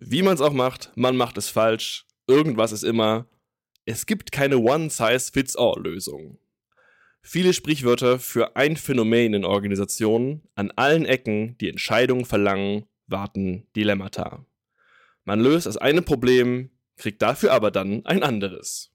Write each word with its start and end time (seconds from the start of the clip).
Wie 0.00 0.22
man 0.22 0.34
es 0.34 0.40
auch 0.40 0.52
macht, 0.52 0.92
man 0.94 1.16
macht 1.16 1.36
es 1.38 1.48
falsch. 1.48 2.06
Irgendwas 2.28 2.70
ist 2.70 2.84
immer. 2.84 3.26
Es 3.84 4.06
gibt 4.06 4.30
keine 4.30 4.58
One-Size-Fits-All-Lösung. 4.58 6.38
Viele 7.20 7.52
Sprichwörter 7.52 8.20
für 8.20 8.54
ein 8.54 8.76
Phänomen 8.76 9.34
in 9.34 9.44
Organisationen, 9.44 10.42
an 10.54 10.70
allen 10.76 11.04
Ecken, 11.04 11.58
die 11.58 11.68
Entscheidungen 11.68 12.24
verlangen, 12.24 12.84
warten 13.08 13.66
Dilemmata. 13.74 14.46
Man 15.24 15.40
löst 15.40 15.66
das 15.66 15.76
eine 15.76 16.02
Problem, 16.02 16.70
kriegt 16.96 17.20
dafür 17.20 17.52
aber 17.52 17.70
dann 17.70 18.06
ein 18.06 18.22
anderes. 18.22 18.92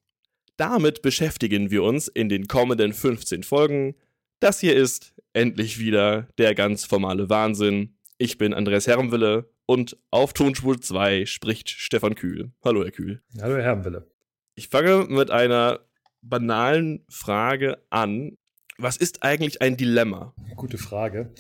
Damit 0.56 1.02
beschäftigen 1.02 1.70
wir 1.70 1.84
uns 1.84 2.08
in 2.08 2.30
den 2.30 2.48
kommenden 2.48 2.94
15 2.94 3.44
Folgen. 3.44 3.96
Das 4.40 4.62
hier 4.62 4.76
ist 4.76 5.14
endlich 5.34 5.80
wieder 5.80 6.30
der 6.38 6.56
ganz 6.56 6.86
formale 6.86 7.30
Wahnsinn. 7.30 7.98
Ich 8.18 8.38
bin 8.38 8.54
Andreas 8.54 8.88
Herrenwille 8.88 9.53
und 9.66 9.98
auf 10.12 10.34
Tonspur 10.34 10.80
2 10.80 11.26
spricht 11.26 11.70
Stefan 11.70 12.16
Kühl. 12.16 12.52
Hallo, 12.64 12.84
Herr 12.84 12.92
Kühl. 12.92 13.22
Hallo, 13.42 13.56
Herr 13.56 13.64
Herrenwille. 13.64 14.08
Ich 14.56 14.70
fange 14.70 15.06
mit 15.10 15.32
einer 15.32 15.80
banalen 16.22 17.06
Frage 17.10 17.80
an. 17.90 18.38
Was 18.78 18.98
ist 18.98 19.24
eigentlich 19.24 19.62
ein 19.62 19.78
Dilemma? 19.78 20.34
Gute 20.56 20.78
Frage. 20.78 21.32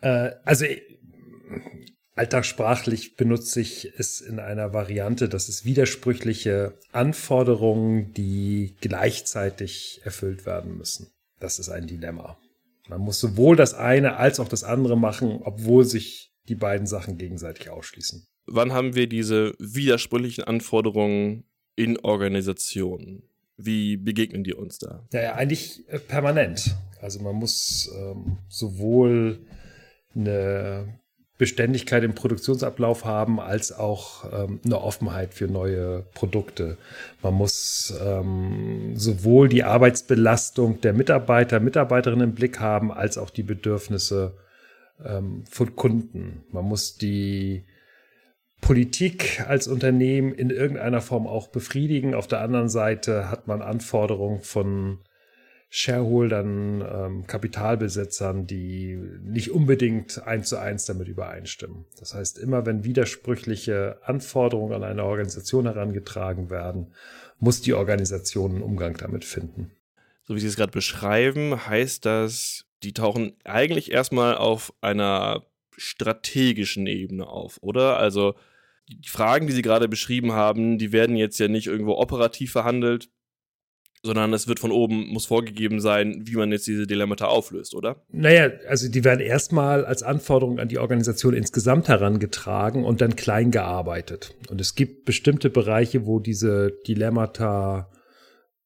Äh, 0.00 0.32
also 0.44 0.66
alltagssprachlich 2.14 3.16
benutze 3.16 3.60
ich 3.60 3.92
es 3.96 4.20
in 4.20 4.40
einer 4.40 4.72
Variante, 4.72 5.28
dass 5.28 5.48
es 5.48 5.64
widersprüchliche 5.64 6.74
Anforderungen, 6.92 8.12
die 8.12 8.76
gleichzeitig 8.80 10.00
erfüllt 10.04 10.44
werden 10.44 10.76
müssen. 10.76 11.12
Das 11.38 11.58
ist 11.58 11.68
ein 11.68 11.86
Dilemma. 11.86 12.38
Man 12.88 13.00
muss 13.00 13.20
sowohl 13.20 13.54
das 13.54 13.74
eine 13.74 14.16
als 14.16 14.40
auch 14.40 14.48
das 14.48 14.64
andere 14.64 14.96
machen, 14.96 15.40
obwohl 15.42 15.84
sich 15.84 16.27
die 16.48 16.54
beiden 16.54 16.86
Sachen 16.86 17.18
gegenseitig 17.18 17.70
ausschließen. 17.70 18.26
Wann 18.46 18.72
haben 18.72 18.94
wir 18.94 19.08
diese 19.08 19.54
widersprüchlichen 19.58 20.44
Anforderungen 20.44 21.44
in 21.76 21.98
Organisationen? 21.98 23.22
Wie 23.56 23.96
begegnen 23.96 24.44
die 24.44 24.54
uns 24.54 24.78
da? 24.78 25.06
Ja, 25.12 25.22
ja 25.22 25.34
eigentlich 25.34 25.88
äh, 25.88 25.98
permanent. 25.98 26.76
Also 27.00 27.20
man 27.20 27.34
muss 27.34 27.92
ähm, 27.94 28.38
sowohl 28.48 29.40
eine 30.14 30.98
Beständigkeit 31.38 32.02
im 32.02 32.14
Produktionsablauf 32.14 33.04
haben, 33.04 33.38
als 33.40 33.72
auch 33.72 34.24
ähm, 34.32 34.60
eine 34.64 34.80
Offenheit 34.80 35.34
für 35.34 35.46
neue 35.46 36.02
Produkte. 36.14 36.76
Man 37.22 37.34
muss 37.34 37.94
ähm, 38.04 38.94
sowohl 38.96 39.48
die 39.48 39.62
Arbeitsbelastung 39.62 40.80
der 40.80 40.92
Mitarbeiter, 40.92 41.60
Mitarbeiterinnen 41.60 42.30
im 42.30 42.34
Blick 42.34 42.58
haben, 42.58 42.92
als 42.92 43.18
auch 43.18 43.30
die 43.30 43.44
Bedürfnisse 43.44 44.34
ähm, 45.04 45.44
von 45.48 45.76
Kunden. 45.76 46.44
Man 46.50 46.64
muss 46.64 46.96
die 46.96 47.64
Politik 48.60 49.44
als 49.46 49.68
Unternehmen 49.68 50.34
in 50.34 50.50
irgendeiner 50.50 51.00
Form 51.00 51.26
auch 51.26 51.48
befriedigen. 51.48 52.14
Auf 52.14 52.26
der 52.26 52.40
anderen 52.40 52.68
Seite 52.68 53.30
hat 53.30 53.46
man 53.46 53.62
Anforderungen 53.62 54.40
von 54.40 54.98
Shareholdern, 55.70 56.80
ähm, 56.80 57.26
Kapitalbesitzern, 57.26 58.46
die 58.46 58.96
nicht 59.22 59.50
unbedingt 59.50 60.26
eins 60.26 60.48
zu 60.48 60.56
eins 60.56 60.86
damit 60.86 61.08
übereinstimmen. 61.08 61.84
Das 61.98 62.14
heißt, 62.14 62.38
immer 62.38 62.64
wenn 62.64 62.84
widersprüchliche 62.84 63.98
Anforderungen 64.02 64.72
an 64.72 64.82
eine 64.82 65.04
Organisation 65.04 65.66
herangetragen 65.66 66.48
werden, 66.48 66.94
muss 67.38 67.60
die 67.60 67.74
Organisation 67.74 68.52
einen 68.52 68.62
Umgang 68.62 68.96
damit 68.96 69.26
finden. 69.26 69.70
So 70.24 70.34
wie 70.34 70.40
Sie 70.40 70.46
es 70.46 70.56
gerade 70.56 70.72
beschreiben, 70.72 71.66
heißt 71.66 72.04
das, 72.06 72.64
die 72.82 72.92
tauchen 72.92 73.32
eigentlich 73.44 73.92
erstmal 73.92 74.36
auf 74.36 74.72
einer 74.80 75.46
strategischen 75.76 76.86
Ebene 76.86 77.26
auf, 77.26 77.58
oder? 77.60 77.98
Also 77.98 78.34
die 78.88 79.08
Fragen, 79.08 79.46
die 79.46 79.52
Sie 79.52 79.62
gerade 79.62 79.88
beschrieben 79.88 80.32
haben, 80.32 80.78
die 80.78 80.92
werden 80.92 81.16
jetzt 81.16 81.38
ja 81.38 81.48
nicht 81.48 81.66
irgendwo 81.66 81.96
operativ 81.96 82.52
verhandelt, 82.52 83.10
sondern 84.02 84.32
es 84.32 84.48
wird 84.48 84.60
von 84.60 84.70
oben, 84.70 85.08
muss 85.08 85.26
vorgegeben 85.26 85.80
sein, 85.80 86.22
wie 86.24 86.36
man 86.36 86.52
jetzt 86.52 86.66
diese 86.66 86.86
Dilemmata 86.86 87.26
auflöst, 87.26 87.74
oder? 87.74 88.02
Naja, 88.10 88.50
also 88.68 88.88
die 88.88 89.04
werden 89.04 89.20
erstmal 89.20 89.84
als 89.84 90.02
Anforderung 90.02 90.58
an 90.58 90.68
die 90.68 90.78
Organisation 90.78 91.34
insgesamt 91.34 91.88
herangetragen 91.88 92.84
und 92.84 93.00
dann 93.00 93.16
klein 93.16 93.50
gearbeitet. 93.50 94.34
Und 94.48 94.60
es 94.60 94.74
gibt 94.74 95.04
bestimmte 95.04 95.50
Bereiche, 95.50 96.06
wo 96.06 96.20
diese 96.20 96.72
Dilemmata 96.86 97.90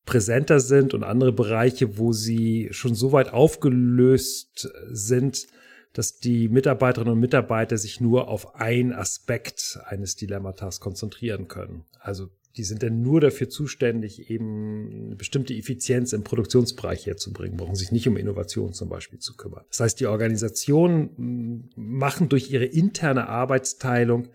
präsenter 0.04 0.60
sind 0.60 0.94
und 0.94 1.04
andere 1.04 1.32
Bereiche, 1.32 1.98
wo 1.98 2.12
sie 2.12 2.68
schon 2.72 2.94
so 2.94 3.12
weit 3.12 3.32
aufgelöst 3.32 4.70
sind, 4.90 5.46
dass 5.92 6.18
die 6.18 6.48
Mitarbeiterinnen 6.48 7.14
und 7.14 7.20
Mitarbeiter 7.20 7.76
sich 7.76 8.00
nur 8.00 8.28
auf 8.28 8.54
einen 8.56 8.92
Aspekt 8.92 9.78
eines 9.84 10.16
Dilemmatas 10.16 10.80
konzentrieren 10.80 11.48
können. 11.48 11.84
Also 12.00 12.30
die 12.56 12.64
sind 12.64 12.82
dann 12.82 13.02
nur 13.02 13.20
dafür 13.20 13.48
zuständig, 13.48 14.30
eben 14.30 15.06
eine 15.06 15.16
bestimmte 15.16 15.54
Effizienz 15.54 16.12
im 16.12 16.22
Produktionsbereich 16.22 17.06
herzubringen, 17.06 17.56
brauchen 17.56 17.76
sich 17.76 17.92
nicht 17.92 18.06
um 18.08 18.16
Innovation 18.16 18.74
zum 18.74 18.88
Beispiel 18.90 19.18
zu 19.20 19.36
kümmern. 19.36 19.64
Das 19.70 19.80
heißt, 19.80 20.00
die 20.00 20.06
Organisationen 20.06 21.70
machen 21.76 22.28
durch 22.28 22.50
ihre 22.50 22.66
interne 22.66 23.28
Arbeitsteilung 23.28 24.28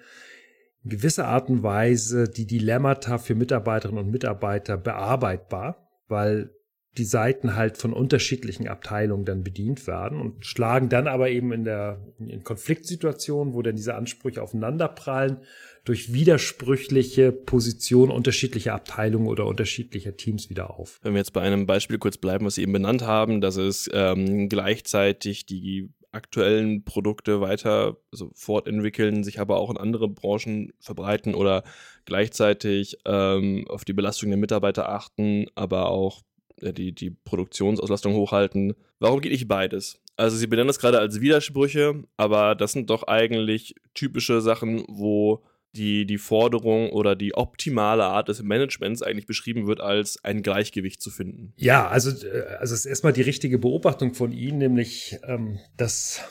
in 0.88 0.90
gewisser 0.90 1.28
Art 1.28 1.50
und 1.50 1.64
Weise 1.64 2.30
die 2.30 2.48
Dilemmata 2.48 3.18
für 3.18 3.36
Mitarbeiterinnen 3.36 4.06
und 4.06 4.09
Mitarbeiter 4.09 4.78
bearbeitbar, 4.78 5.90
weil 6.08 6.52
die 6.98 7.03
Seiten 7.03 7.56
halt 7.56 7.78
von 7.78 7.94
unterschiedlichen 7.94 8.68
Abteilungen 8.70 9.25
dann 9.25 9.44
bedient 9.44 9.86
werden 9.86 10.20
und 10.20 10.46
schlagen 10.46 10.90
dann 10.90 11.08
aber 11.08 11.30
eben 11.30 11.52
in 11.52 11.66
der 11.66 12.00
in 12.20 12.44
Konfliktsituationen, 12.44 13.53
wo 13.53 13.62
dann 13.62 13.75
diese 13.75 13.96
Ansprüche 13.96 14.42
aufeinanderprallen, 14.42 15.42
durch 15.84 16.14
widersprüchliche 16.14 17.31
Positionen 17.31 18.12
unterschiedlicher 18.12 18.74
Abteilungen 18.74 19.28
oder 19.28 19.46
unterschiedlicher 19.46 20.16
Teams 20.16 20.50
wieder 20.50 20.72
auf. 20.78 21.00
Wenn 21.04 21.14
wir 21.14 21.19
jetzt 21.19 21.34
bei 21.34 21.42
einem 21.42 21.66
Beispiel 21.66 21.98
kurz 21.98 22.18
bleiben, 22.18 22.46
was 22.46 22.56
Sie 22.56 22.64
eben 22.64 22.74
benannt 22.74 23.04
haben, 23.04 23.42
dass 23.42 23.58
es 23.58 23.90
ähm, 23.94 24.50
gleichzeitig 24.50 25.46
die 25.46 25.90
aktuellen 26.12 26.84
Produkte 26.84 27.41
weiter 27.41 27.97
also 28.12 28.31
fortentwickeln, 28.34 29.23
sich 29.23 29.40
aber 29.40 29.57
auch 29.57 29.69
in 29.69 29.78
andere 29.78 30.07
Branchen 30.07 30.73
verbreiten 30.79 31.35
oder 31.35 31.63
gleichzeitig 32.06 32.97
ähm, 33.06 33.66
auf 33.68 33.85
die 33.85 33.94
Belastung 33.94 34.29
der 34.29 34.38
Mitarbeiter 34.38 34.90
achten, 34.90 35.47
aber 35.56 35.90
auch 35.90 36.23
äh, 36.62 36.73
die, 36.73 36.94
die 36.94 37.12
Produktionsauslastung 37.12 38.13
hochhalten. 38.13 38.73
Warum 39.00 39.22
geht 39.22 39.31
nicht 39.31 39.47
beides? 39.47 40.01
Also 40.16 40.35
Sie 40.35 40.47
benennen 40.47 40.68
das 40.68 40.79
gerade 40.79 41.00
als 41.00 41.22
Widersprüche, 41.22 42.03
aber 42.18 42.56
das 42.56 42.72
sind 42.72 42.89
doch 42.89 43.03
eigentlich 43.03 43.75
typische 43.94 44.41
Sachen, 44.41 44.84
wo 44.88 45.44
die, 45.78 46.06
die 46.06 46.18
Forderung 46.18 46.90
oder 46.90 47.16
die 47.16 47.34
optimale 47.36 48.04
Art 48.04 48.30
des 48.30 48.42
Managements 48.42 49.02
eigentlich 49.02 49.28
beschrieben 49.28 49.68
wird, 49.68 49.80
als 49.80 50.24
ein 50.24 50.42
Gleichgewicht 50.42 51.02
zu 51.02 51.12
finden. 51.12 51.54
Ja, 51.56 51.88
also, 51.88 52.10
äh, 52.10 52.42
also 52.60 52.74
es 52.74 52.82
ist 52.82 52.86
erstmal 52.86 53.14
die 53.14 53.22
richtige 53.22 53.60
Beobachtung 53.60 54.14
von 54.14 54.32
Ihnen, 54.32 54.58
nämlich, 54.58 55.18
ähm, 55.28 55.60
dass 55.78 56.22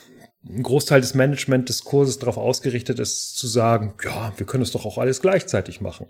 ein 0.47 0.63
Großteil 0.63 1.01
des 1.01 1.13
Management-Diskurses 1.13 2.19
darauf 2.19 2.37
ausgerichtet 2.37 2.99
ist, 2.99 3.37
zu 3.37 3.47
sagen, 3.47 3.95
ja, 4.03 4.33
wir 4.37 4.45
können 4.45 4.63
es 4.63 4.71
doch 4.71 4.85
auch 4.85 4.97
alles 4.97 5.21
gleichzeitig 5.21 5.81
machen. 5.81 6.07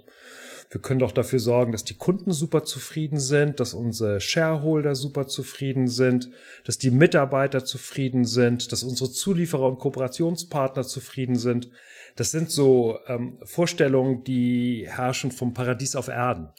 Wir 0.70 0.81
können 0.81 1.00
doch 1.00 1.14
dafür 1.14 1.40
sorgen, 1.40 1.72
dass 1.72 1.86
die 1.86 1.96
Kunden 1.96 2.34
super 2.34 2.66
zufrieden 2.66 3.20
sind, 3.20 3.62
dass 3.62 3.74
unsere 3.74 4.20
Shareholder 4.20 4.96
super 4.96 5.28
zufrieden 5.28 5.88
sind, 5.88 6.30
dass 6.66 6.78
die 6.78 6.92
Mitarbeiter 6.92 7.64
zufrieden 7.64 8.26
sind, 8.26 8.72
dass 8.74 8.84
unsere 8.84 9.09
Zulieferer 9.09 9.66
und 9.66 9.80
Kooperationspartner 9.80 10.84
zufrieden 10.84 11.38
sind. 11.38 11.70
Das 12.17 12.31
sind 12.31 12.50
so 12.50 13.00
ähm, 13.07 13.38
Vorstellungen, 13.44 14.23
die 14.23 14.85
herrschen 14.89 15.31
vom 15.31 15.53
Paradies 15.53 15.95
auf 15.95 16.07
Erden, 16.07 16.50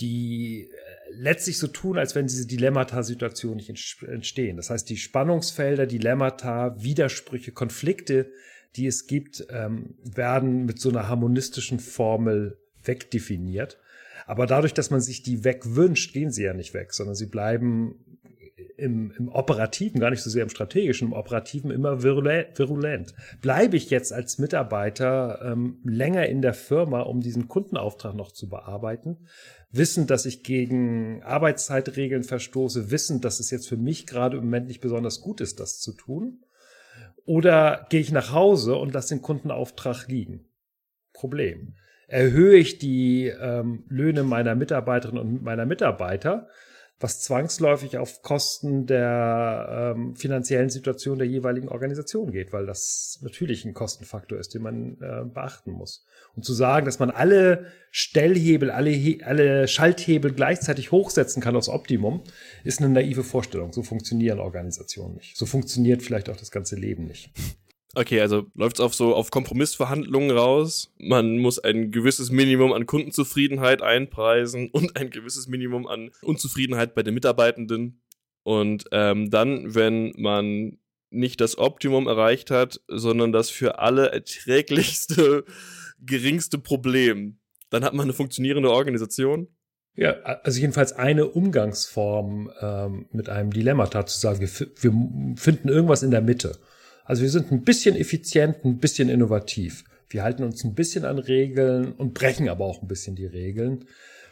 die 0.00 0.68
äh, 0.68 1.12
letztlich 1.12 1.58
so 1.58 1.68
tun, 1.68 1.96
als 1.96 2.14
wenn 2.16 2.26
diese 2.26 2.46
Dilemmata-Situationen 2.46 3.56
nicht 3.56 4.02
entstehen. 4.02 4.56
Das 4.56 4.68
heißt, 4.68 4.90
die 4.90 4.96
Spannungsfelder, 4.96 5.86
Dilemmata, 5.86 6.74
Widersprüche, 6.82 7.52
Konflikte, 7.52 8.32
die 8.76 8.88
es 8.88 9.06
gibt, 9.06 9.46
ähm, 9.50 9.94
werden 10.02 10.66
mit 10.66 10.80
so 10.80 10.90
einer 10.90 11.08
harmonistischen 11.08 11.78
Formel 11.78 12.58
wegdefiniert. 12.84 13.78
Aber 14.26 14.46
dadurch, 14.46 14.74
dass 14.74 14.90
man 14.90 15.00
sich 15.00 15.22
die 15.22 15.44
wegwünscht, 15.44 16.12
gehen 16.12 16.32
sie 16.32 16.44
ja 16.44 16.52
nicht 16.54 16.74
weg, 16.74 16.92
sondern 16.94 17.14
sie 17.14 17.26
bleiben 17.26 18.19
im, 18.80 19.12
im 19.18 19.28
Operativen, 19.28 20.00
gar 20.00 20.10
nicht 20.10 20.22
so 20.22 20.30
sehr 20.30 20.42
im 20.42 20.48
Strategischen, 20.48 21.08
im 21.08 21.12
Operativen 21.12 21.70
immer 21.70 22.02
virulent. 22.02 23.14
Bleibe 23.40 23.76
ich 23.76 23.90
jetzt 23.90 24.12
als 24.12 24.38
Mitarbeiter 24.38 25.40
ähm, 25.44 25.78
länger 25.84 26.26
in 26.26 26.42
der 26.42 26.54
Firma, 26.54 27.02
um 27.02 27.20
diesen 27.20 27.48
Kundenauftrag 27.48 28.14
noch 28.14 28.32
zu 28.32 28.48
bearbeiten, 28.48 29.28
wissen, 29.70 30.06
dass 30.06 30.26
ich 30.26 30.42
gegen 30.42 31.22
Arbeitszeitregeln 31.22 32.24
verstoße, 32.24 32.90
wissen, 32.90 33.20
dass 33.20 33.38
es 33.38 33.50
jetzt 33.50 33.68
für 33.68 33.76
mich 33.76 34.06
gerade 34.06 34.36
im 34.36 34.44
Moment 34.44 34.66
nicht 34.68 34.80
besonders 34.80 35.20
gut 35.20 35.40
ist, 35.40 35.60
das 35.60 35.78
zu 35.78 35.92
tun? 35.92 36.40
Oder 37.24 37.86
gehe 37.90 38.00
ich 38.00 38.10
nach 38.10 38.32
Hause 38.32 38.76
und 38.76 38.94
lasse 38.94 39.14
den 39.14 39.22
Kundenauftrag 39.22 40.08
liegen? 40.08 40.48
Problem. 41.12 41.74
Erhöhe 42.08 42.56
ich 42.56 42.78
die 42.78 43.26
ähm, 43.26 43.84
Löhne 43.88 44.24
meiner 44.24 44.56
Mitarbeiterinnen 44.56 45.22
und 45.22 45.42
meiner 45.44 45.64
Mitarbeiter, 45.64 46.48
was 47.00 47.20
zwangsläufig 47.20 47.96
auf 47.96 48.20
Kosten 48.20 48.86
der 48.86 49.94
ähm, 49.96 50.14
finanziellen 50.16 50.68
Situation 50.68 51.18
der 51.18 51.26
jeweiligen 51.26 51.68
Organisation 51.68 52.30
geht, 52.30 52.52
weil 52.52 52.66
das 52.66 53.18
natürlich 53.22 53.64
ein 53.64 53.72
Kostenfaktor 53.72 54.38
ist, 54.38 54.52
den 54.52 54.62
man 54.62 54.98
äh, 55.00 55.24
beachten 55.24 55.72
muss. 55.72 56.04
Und 56.36 56.44
zu 56.44 56.52
sagen, 56.52 56.84
dass 56.84 56.98
man 56.98 57.10
alle 57.10 57.66
Stellhebel, 57.90 58.70
alle, 58.70 59.18
alle 59.24 59.66
Schalthebel 59.66 60.32
gleichzeitig 60.32 60.92
hochsetzen 60.92 61.42
kann 61.42 61.56
aufs 61.56 61.70
Optimum, 61.70 62.22
ist 62.64 62.80
eine 62.80 62.90
naive 62.90 63.24
Vorstellung. 63.24 63.72
So 63.72 63.82
funktionieren 63.82 64.38
Organisationen 64.38 65.14
nicht. 65.14 65.38
So 65.38 65.46
funktioniert 65.46 66.02
vielleicht 66.02 66.28
auch 66.28 66.36
das 66.36 66.50
ganze 66.50 66.76
Leben 66.76 67.06
nicht. 67.06 67.30
Okay, 67.94 68.20
also 68.20 68.46
läuft 68.54 68.76
es 68.76 68.80
auf 68.80 68.94
so 68.94 69.14
auf 69.16 69.30
Kompromissverhandlungen 69.30 70.30
raus. 70.30 70.92
Man 70.98 71.38
muss 71.38 71.58
ein 71.58 71.90
gewisses 71.90 72.30
Minimum 72.30 72.72
an 72.72 72.86
Kundenzufriedenheit 72.86 73.82
einpreisen 73.82 74.70
und 74.70 74.96
ein 74.96 75.10
gewisses 75.10 75.48
Minimum 75.48 75.88
an 75.88 76.10
Unzufriedenheit 76.22 76.94
bei 76.94 77.02
den 77.02 77.14
Mitarbeitenden. 77.14 78.00
Und 78.44 78.84
ähm, 78.92 79.30
dann, 79.30 79.74
wenn 79.74 80.12
man 80.16 80.78
nicht 81.10 81.40
das 81.40 81.58
Optimum 81.58 82.06
erreicht 82.06 82.52
hat, 82.52 82.80
sondern 82.86 83.32
das 83.32 83.50
für 83.50 83.80
alle 83.80 84.12
erträglichste, 84.12 85.44
geringste 86.00 86.58
Problem, 86.58 87.40
dann 87.70 87.84
hat 87.84 87.94
man 87.94 88.04
eine 88.04 88.12
funktionierende 88.12 88.70
Organisation. 88.70 89.48
Ja, 89.96 90.12
also 90.12 90.60
jedenfalls 90.60 90.92
eine 90.92 91.26
Umgangsform 91.26 92.52
ähm, 92.60 93.06
mit 93.10 93.28
einem 93.28 93.52
Dilemmata 93.52 94.06
zu 94.06 94.20
sagen, 94.20 94.40
wir, 94.40 94.48
wir 94.48 95.36
finden 95.36 95.68
irgendwas 95.68 96.04
in 96.04 96.12
der 96.12 96.22
Mitte. 96.22 96.56
Also 97.10 97.22
wir 97.22 97.30
sind 97.30 97.50
ein 97.50 97.62
bisschen 97.62 97.96
effizient, 97.96 98.64
ein 98.64 98.78
bisschen 98.78 99.08
innovativ. 99.08 99.82
Wir 100.10 100.22
halten 100.22 100.44
uns 100.44 100.62
ein 100.62 100.74
bisschen 100.74 101.04
an 101.04 101.18
Regeln 101.18 101.90
und 101.90 102.14
brechen 102.14 102.48
aber 102.48 102.64
auch 102.64 102.82
ein 102.82 102.86
bisschen 102.86 103.16
die 103.16 103.26
Regeln. 103.26 103.84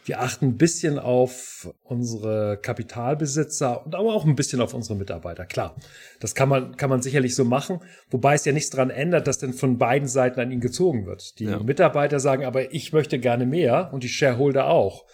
Wir 0.05 0.21
achten 0.21 0.47
ein 0.47 0.59
bisschen 0.59 1.01
auf 1.01 1.75
unsere 1.83 2.57
Kapitalbesitzer 2.63 3.85
und 3.85 3.97
aber 3.97 4.15
auch 4.15 4.25
ein 4.25 4.37
bisschen 4.37 4.61
auf 4.61 4.75
unsere 4.75 4.95
Mitarbeiter. 4.97 5.45
Klar, 5.45 5.75
das 6.21 6.37
kann 6.37 6.49
man, 6.49 6.77
kann 6.77 6.89
man 6.89 7.03
sicherlich 7.03 7.35
so 7.35 7.45
machen, 7.45 7.81
wobei 8.11 8.35
es 8.35 8.45
ja 8.45 8.53
nichts 8.53 8.71
daran 8.71 8.91
ändert, 8.91 9.27
dass 9.27 9.39
denn 9.39 9.55
von 9.55 9.77
beiden 9.77 10.07
Seiten 10.07 10.39
an 10.39 10.53
ihn 10.53 10.61
gezogen 10.61 11.05
wird. 11.05 11.41
Die 11.41 11.47
ja. 11.47 11.59
Mitarbeiter 11.59 12.21
sagen 12.21 12.45
aber, 12.45 12.73
ich 12.73 12.93
möchte 12.93 13.19
gerne 13.19 13.45
mehr 13.45 13.91
und 13.93 14.05
die 14.05 14.09
Shareholder 14.09 14.69
auch. 14.69 15.05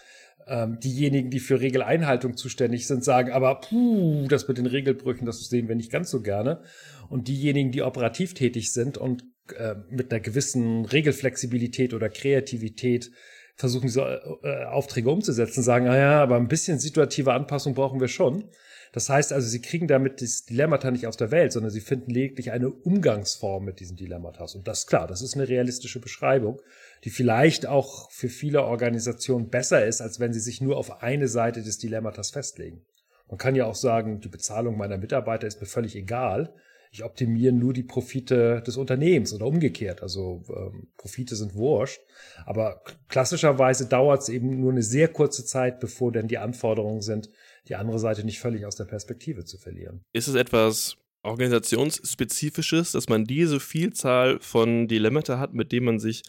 Ähm, 0.47 0.79
diejenigen, 0.79 1.31
die 1.31 1.39
für 1.39 1.59
Regeleinhaltung 1.59 2.37
zuständig 2.37 2.85
sind, 2.85 3.03
sagen 3.03 3.31
aber, 3.31 3.61
puh, 3.61 4.27
das 4.27 4.47
mit 4.47 4.59
den 4.59 4.67
Regelbrüchen, 4.67 5.25
das 5.25 5.39
sehen 5.49 5.67
wir 5.67 5.73
nicht 5.75 5.91
ganz 5.91 6.11
so 6.11 6.21
gerne. 6.21 6.61
Und 7.09 7.27
diejenigen, 7.27 7.71
die 7.71 7.81
operativ 7.81 8.33
tätig 8.33 8.73
sind 8.73 8.97
und 8.97 9.23
äh, 9.57 9.75
mit 9.89 10.11
einer 10.11 10.19
gewissen 10.19 10.85
Regelflexibilität 10.85 11.93
oder 11.93 12.09
Kreativität 12.09 13.11
versuchen, 13.55 13.87
diese 13.87 14.21
äh, 14.43 14.65
Aufträge 14.65 15.09
umzusetzen, 15.09 15.63
sagen, 15.63 15.85
naja, 15.85 16.21
aber 16.21 16.35
ein 16.35 16.47
bisschen 16.47 16.79
situative 16.79 17.33
Anpassung 17.33 17.73
brauchen 17.73 17.99
wir 17.99 18.07
schon. 18.07 18.49
Das 18.91 19.09
heißt 19.09 19.33
also, 19.33 19.47
sie 19.47 19.61
kriegen 19.61 19.87
damit 19.87 20.21
das 20.21 20.45
Dilemmata 20.45 20.89
nicht 20.89 21.05
aus 21.05 21.17
der 21.17 21.29
Welt, 21.31 21.51
sondern 21.51 21.71
sie 21.71 21.81
finden 21.81 22.11
lediglich 22.11 22.51
eine 22.51 22.69
Umgangsform 22.69 23.65
mit 23.65 23.79
diesen 23.79 23.97
Dilemmata. 23.97 24.45
Und 24.55 24.67
das 24.67 24.79
ist 24.79 24.87
klar, 24.87 25.05
das 25.05 25.21
ist 25.21 25.35
eine 25.35 25.49
realistische 25.49 25.99
Beschreibung, 25.99 26.61
die 27.03 27.09
vielleicht 27.09 27.65
auch 27.65 28.09
für 28.11 28.29
viele 28.29 28.63
Organisationen 28.63 29.49
besser 29.49 29.85
ist, 29.85 30.01
als 30.01 30.19
wenn 30.19 30.33
sie 30.33 30.39
sich 30.39 30.61
nur 30.61 30.77
auf 30.77 31.03
eine 31.03 31.27
Seite 31.27 31.61
des 31.61 31.77
Dilemmatas 31.77 32.31
festlegen. 32.31 32.85
Man 33.27 33.37
kann 33.37 33.55
ja 33.55 33.65
auch 33.65 33.75
sagen, 33.75 34.21
die 34.21 34.29
Bezahlung 34.29 34.77
meiner 34.77 34.97
Mitarbeiter 34.97 35.45
ist 35.45 35.59
mir 35.59 35.67
völlig 35.67 35.95
egal 35.95 36.53
ich 36.95 37.03
optimiere 37.03 37.51
nur 37.51 37.73
die 37.73 37.83
Profite 37.83 38.63
des 38.65 38.77
Unternehmens 38.77 39.33
oder 39.33 39.45
umgekehrt. 39.45 40.01
Also 40.01 40.43
ähm, 40.47 40.87
Profite 40.95 41.35
sind 41.35 41.53
wurscht. 41.53 41.99
Aber 42.45 42.81
klassischerweise 43.09 43.89
dauert 43.89 44.21
es 44.21 44.29
eben 44.29 44.61
nur 44.61 44.71
eine 44.71 44.81
sehr 44.81 45.09
kurze 45.09 45.43
Zeit, 45.45 45.81
bevor 45.81 46.13
denn 46.13 46.29
die 46.29 46.37
Anforderungen 46.37 47.01
sind, 47.01 47.29
die 47.67 47.75
andere 47.75 47.99
Seite 47.99 48.23
nicht 48.23 48.39
völlig 48.39 48.65
aus 48.65 48.77
der 48.77 48.85
Perspektive 48.85 49.43
zu 49.43 49.57
verlieren. 49.57 50.05
Ist 50.13 50.29
es 50.29 50.35
etwas 50.35 50.95
organisationsspezifisches, 51.23 52.93
dass 52.93 53.09
man 53.09 53.25
diese 53.25 53.59
Vielzahl 53.59 54.39
von 54.39 54.87
Dilemmata 54.87 55.37
hat, 55.37 55.53
mit 55.53 55.73
denen 55.73 55.87
man 55.87 55.99
sich 55.99 56.23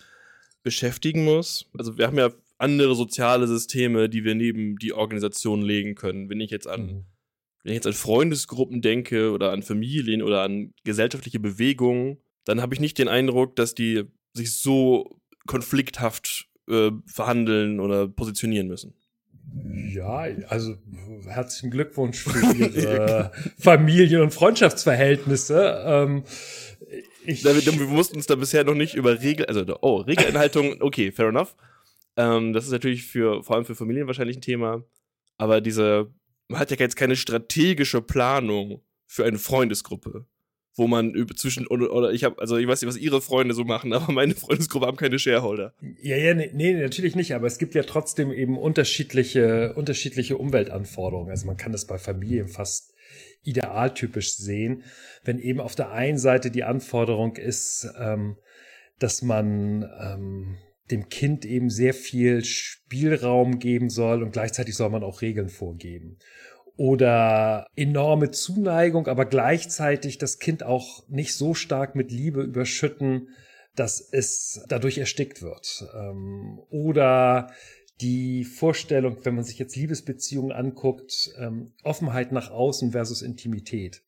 beschäftigen 0.64 1.24
muss? 1.24 1.70
Also 1.78 1.96
wir 1.96 2.08
haben 2.08 2.18
ja 2.18 2.32
andere 2.58 2.96
soziale 2.96 3.46
Systeme, 3.46 4.08
die 4.08 4.24
wir 4.24 4.34
neben 4.34 4.78
die 4.78 4.92
Organisation 4.92 5.62
legen 5.62 5.94
können. 5.94 6.28
Wenn 6.28 6.40
ich 6.40 6.50
jetzt 6.50 6.66
an 6.66 6.86
mhm 6.86 7.04
wenn 7.66 7.72
ich 7.72 7.78
jetzt 7.78 7.86
an 7.88 7.94
Freundesgruppen 7.94 8.80
denke 8.80 9.32
oder 9.32 9.50
an 9.50 9.60
Familien 9.60 10.22
oder 10.22 10.42
an 10.42 10.72
gesellschaftliche 10.84 11.40
Bewegungen, 11.40 12.18
dann 12.44 12.62
habe 12.62 12.72
ich 12.74 12.80
nicht 12.80 12.96
den 12.96 13.08
Eindruck, 13.08 13.56
dass 13.56 13.74
die 13.74 14.04
sich 14.34 14.56
so 14.56 15.18
konflikthaft 15.48 16.48
äh, 16.68 16.92
verhandeln 17.06 17.80
oder 17.80 18.06
positionieren 18.06 18.68
müssen. 18.68 18.94
Ja, 19.92 20.28
also 20.48 20.76
herzlichen 21.26 21.72
Glückwunsch 21.72 22.22
für 22.22 22.54
Ihre 22.56 23.32
Familien- 23.58 24.22
und 24.22 24.32
Freundschaftsverhältnisse. 24.32 25.82
Ähm, 25.84 26.22
ich 27.24 27.44
wir 27.44 27.86
mussten 27.88 28.14
uns 28.14 28.26
da 28.26 28.36
bisher 28.36 28.62
noch 28.62 28.74
nicht 28.74 28.94
über 28.94 29.22
Regel, 29.22 29.46
also 29.46 29.64
oh, 29.80 29.96
Regeleinhaltung, 29.96 30.76
okay, 30.82 31.10
fair 31.10 31.30
enough. 31.30 31.56
Ähm, 32.16 32.52
das 32.52 32.64
ist 32.66 32.70
natürlich 32.70 33.02
für 33.06 33.42
vor 33.42 33.56
allem 33.56 33.64
für 33.64 33.74
Familien 33.74 34.06
wahrscheinlich 34.06 34.36
ein 34.36 34.42
Thema. 34.42 34.84
Aber 35.36 35.60
diese 35.60 36.12
man 36.48 36.60
hat 36.60 36.70
ja 36.70 36.76
jetzt 36.78 36.96
keine 36.96 37.16
strategische 37.16 38.00
Planung 38.00 38.82
für 39.06 39.24
eine 39.24 39.38
Freundesgruppe, 39.38 40.26
wo 40.74 40.86
man 40.86 41.14
zwischen 41.36 41.66
oder, 41.66 41.92
oder 41.92 42.12
ich 42.12 42.24
habe 42.24 42.38
also 42.38 42.56
ich 42.56 42.66
weiß 42.66 42.82
nicht, 42.82 42.88
was 42.88 42.96
ihre 42.96 43.20
Freunde 43.20 43.54
so 43.54 43.64
machen, 43.64 43.92
aber 43.94 44.12
meine 44.12 44.34
Freundesgruppe 44.34 44.86
haben 44.86 44.96
keine 44.96 45.18
Shareholder. 45.18 45.74
Ja, 46.02 46.16
ja, 46.16 46.34
nee, 46.34 46.50
nee, 46.52 46.74
natürlich 46.74 47.16
nicht, 47.16 47.34
aber 47.34 47.46
es 47.46 47.58
gibt 47.58 47.74
ja 47.74 47.82
trotzdem 47.82 48.32
eben 48.32 48.58
unterschiedliche 48.58 49.74
unterschiedliche 49.74 50.36
Umweltanforderungen. 50.36 51.30
Also 51.30 51.46
man 51.46 51.56
kann 51.56 51.72
das 51.72 51.86
bei 51.86 51.98
Familien 51.98 52.48
fast 52.48 52.92
idealtypisch 53.42 54.34
sehen, 54.34 54.82
wenn 55.24 55.38
eben 55.38 55.60
auf 55.60 55.74
der 55.74 55.92
einen 55.92 56.18
Seite 56.18 56.50
die 56.50 56.64
Anforderung 56.64 57.36
ist, 57.36 57.88
ähm, 57.98 58.36
dass 58.98 59.22
man 59.22 59.88
ähm, 60.00 60.58
dem 60.90 61.08
Kind 61.08 61.44
eben 61.44 61.70
sehr 61.70 61.94
viel 61.94 62.44
Spielraum 62.44 63.58
geben 63.58 63.90
soll 63.90 64.22
und 64.22 64.32
gleichzeitig 64.32 64.76
soll 64.76 64.90
man 64.90 65.02
auch 65.02 65.22
Regeln 65.22 65.48
vorgeben. 65.48 66.18
Oder 66.76 67.66
enorme 67.74 68.30
Zuneigung, 68.30 69.06
aber 69.06 69.24
gleichzeitig 69.24 70.18
das 70.18 70.38
Kind 70.38 70.62
auch 70.62 71.08
nicht 71.08 71.34
so 71.34 71.54
stark 71.54 71.94
mit 71.94 72.10
Liebe 72.10 72.42
überschütten, 72.42 73.28
dass 73.74 74.00
es 74.00 74.64
dadurch 74.68 74.98
erstickt 74.98 75.42
wird. 75.42 75.86
Ähm, 75.94 76.60
oder 76.70 77.50
die 78.00 78.44
Vorstellung, 78.44 79.18
wenn 79.24 79.34
man 79.34 79.44
sich 79.44 79.58
jetzt 79.58 79.76
Liebesbeziehungen 79.76 80.52
anguckt, 80.52 81.30
ähm, 81.38 81.72
Offenheit 81.82 82.32
nach 82.32 82.50
außen 82.50 82.92
versus 82.92 83.22
Intimität. 83.22 84.02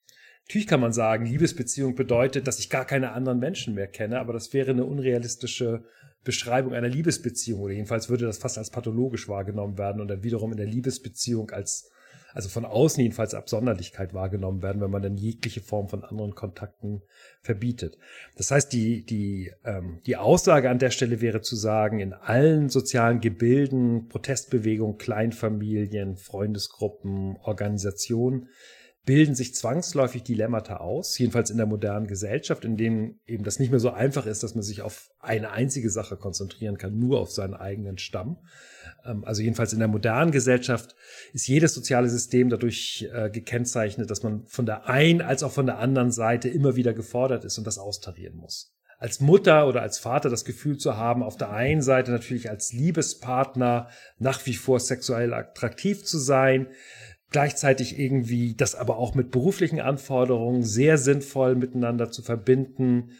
Natürlich 0.46 0.66
kann 0.66 0.80
man 0.80 0.92
sagen, 0.92 1.26
Liebesbeziehung 1.26 1.94
bedeutet, 1.94 2.46
dass 2.46 2.58
ich 2.58 2.70
gar 2.70 2.86
keine 2.86 3.12
anderen 3.12 3.38
Menschen 3.38 3.74
mehr 3.74 3.86
kenne, 3.86 4.18
aber 4.18 4.32
das 4.32 4.52
wäre 4.52 4.70
eine 4.70 4.84
unrealistische 4.84 5.84
Beschreibung 6.28 6.74
einer 6.74 6.90
Liebesbeziehung 6.90 7.62
oder 7.62 7.72
jedenfalls 7.72 8.10
würde 8.10 8.26
das 8.26 8.36
fast 8.36 8.58
als 8.58 8.68
pathologisch 8.68 9.30
wahrgenommen 9.30 9.78
werden 9.78 10.02
und 10.02 10.08
dann 10.08 10.22
wiederum 10.22 10.50
in 10.50 10.58
der 10.58 10.66
Liebesbeziehung 10.66 11.50
als 11.52 11.90
also 12.34 12.50
von 12.50 12.66
außen 12.66 13.02
jedenfalls 13.02 13.32
Absonderlichkeit 13.32 14.12
wahrgenommen 14.12 14.62
werden, 14.62 14.82
wenn 14.82 14.90
man 14.90 15.00
dann 15.00 15.16
jegliche 15.16 15.62
Form 15.62 15.88
von 15.88 16.04
anderen 16.04 16.34
Kontakten 16.34 17.00
verbietet. 17.40 17.96
Das 18.36 18.50
heißt, 18.50 18.70
die, 18.74 19.06
die, 19.06 19.52
ähm, 19.64 20.00
die 20.04 20.18
Aussage 20.18 20.68
an 20.68 20.78
der 20.78 20.90
Stelle 20.90 21.22
wäre 21.22 21.40
zu 21.40 21.56
sagen, 21.56 21.98
in 22.00 22.12
allen 22.12 22.68
sozialen 22.68 23.20
Gebilden, 23.20 24.08
Protestbewegungen, 24.08 24.98
Kleinfamilien, 24.98 26.18
Freundesgruppen, 26.18 27.38
Organisationen 27.42 28.50
bilden 29.08 29.34
sich 29.34 29.54
zwangsläufig 29.54 30.22
Dilemmata 30.22 30.76
aus, 30.76 31.16
jedenfalls 31.16 31.48
in 31.48 31.56
der 31.56 31.64
modernen 31.64 32.06
Gesellschaft, 32.06 32.66
in 32.66 32.76
dem 32.76 33.18
eben 33.26 33.42
das 33.42 33.58
nicht 33.58 33.70
mehr 33.70 33.80
so 33.80 33.88
einfach 33.90 34.26
ist, 34.26 34.42
dass 34.42 34.54
man 34.54 34.62
sich 34.62 34.82
auf 34.82 35.08
eine 35.18 35.50
einzige 35.50 35.88
Sache 35.88 36.18
konzentrieren 36.18 36.76
kann, 36.76 36.98
nur 36.98 37.18
auf 37.18 37.30
seinen 37.30 37.54
eigenen 37.54 37.96
Stamm. 37.96 38.36
Ähm, 39.06 39.24
also 39.24 39.40
jedenfalls 39.40 39.72
in 39.72 39.78
der 39.78 39.88
modernen 39.88 40.30
Gesellschaft 40.30 40.94
ist 41.32 41.48
jedes 41.48 41.72
soziale 41.72 42.10
System 42.10 42.50
dadurch 42.50 43.08
äh, 43.10 43.30
gekennzeichnet, 43.30 44.10
dass 44.10 44.22
man 44.22 44.46
von 44.46 44.66
der 44.66 44.90
einen 44.90 45.22
als 45.22 45.42
auch 45.42 45.52
von 45.52 45.64
der 45.64 45.78
anderen 45.78 46.12
Seite 46.12 46.50
immer 46.50 46.76
wieder 46.76 46.92
gefordert 46.92 47.46
ist 47.46 47.56
und 47.56 47.66
das 47.66 47.78
austarieren 47.78 48.36
muss 48.36 48.74
als 49.00 49.20
Mutter 49.20 49.68
oder 49.68 49.80
als 49.80 49.98
Vater 49.98 50.28
das 50.28 50.44
Gefühl 50.44 50.76
zu 50.76 50.96
haben, 50.96 51.22
auf 51.22 51.36
der 51.36 51.50
einen 51.50 51.82
Seite 51.82 52.10
natürlich 52.10 52.50
als 52.50 52.72
Liebespartner 52.72 53.88
nach 54.18 54.44
wie 54.44 54.54
vor 54.54 54.80
sexuell 54.80 55.32
attraktiv 55.34 56.04
zu 56.04 56.18
sein, 56.18 56.66
gleichzeitig 57.30 57.98
irgendwie 57.98 58.54
das 58.54 58.74
aber 58.74 58.96
auch 58.98 59.14
mit 59.14 59.30
beruflichen 59.30 59.80
Anforderungen 59.80 60.62
sehr 60.62 60.98
sinnvoll 60.98 61.54
miteinander 61.54 62.10
zu 62.10 62.22
verbinden, 62.22 63.10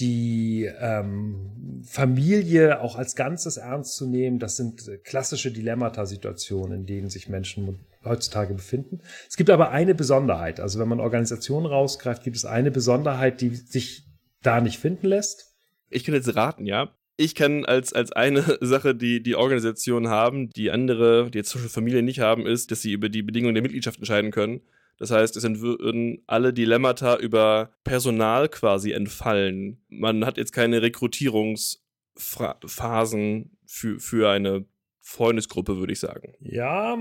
die 0.00 0.70
ähm, 0.78 1.82
Familie 1.84 2.80
auch 2.80 2.96
als 2.96 3.16
Ganzes 3.16 3.56
ernst 3.56 3.96
zu 3.96 4.06
nehmen, 4.06 4.38
das 4.38 4.56
sind 4.56 4.82
klassische 5.04 5.50
Dilemmata-Situationen, 5.50 6.80
in 6.80 6.86
denen 6.86 7.08
sich 7.08 7.28
Menschen 7.28 7.78
heutzutage 8.04 8.54
befinden. 8.54 9.00
Es 9.28 9.36
gibt 9.36 9.50
aber 9.50 9.70
eine 9.70 9.94
Besonderheit. 9.94 10.60
Also 10.60 10.78
wenn 10.78 10.88
man 10.88 11.00
Organisationen 11.00 11.66
rausgreift, 11.66 12.22
gibt 12.24 12.36
es 12.36 12.44
eine 12.44 12.70
Besonderheit, 12.70 13.40
die 13.40 13.54
sich 13.54 14.06
da 14.42 14.60
nicht 14.60 14.78
finden 14.78 15.06
lässt. 15.06 15.54
Ich 15.88 16.04
kann 16.04 16.14
jetzt 16.14 16.34
raten, 16.34 16.66
ja. 16.66 16.95
Ich 17.16 17.34
kann 17.34 17.64
als, 17.64 17.92
als 17.92 18.12
eine 18.12 18.42
Sache, 18.60 18.94
die 18.94 19.20
die 19.22 19.36
Organisationen 19.36 20.08
haben, 20.08 20.50
die 20.50 20.70
andere, 20.70 21.30
die 21.30 21.38
jetzt 21.38 21.52
Beispiel 21.52 21.70
Familien 21.70 22.04
nicht 22.04 22.20
haben, 22.20 22.46
ist, 22.46 22.70
dass 22.70 22.82
sie 22.82 22.92
über 22.92 23.08
die 23.08 23.22
Bedingungen 23.22 23.54
der 23.54 23.62
Mitgliedschaft 23.62 23.98
entscheiden 23.98 24.30
können. 24.30 24.60
Das 24.98 25.10
heißt, 25.10 25.36
es 25.36 25.44
würden 25.60 26.22
alle 26.26 26.54
Dilemmata 26.54 27.16
über 27.16 27.70
Personal 27.84 28.48
quasi 28.48 28.92
entfallen. 28.92 29.78
Man 29.88 30.24
hat 30.24 30.38
jetzt 30.38 30.52
keine 30.52 30.80
Rekrutierungsphasen 30.80 33.50
für, 33.66 34.00
für 34.00 34.30
eine 34.30 34.64
Freundesgruppe, 35.08 35.76
würde 35.76 35.92
ich 35.92 36.00
sagen. 36.00 36.34
Ja, 36.40 36.98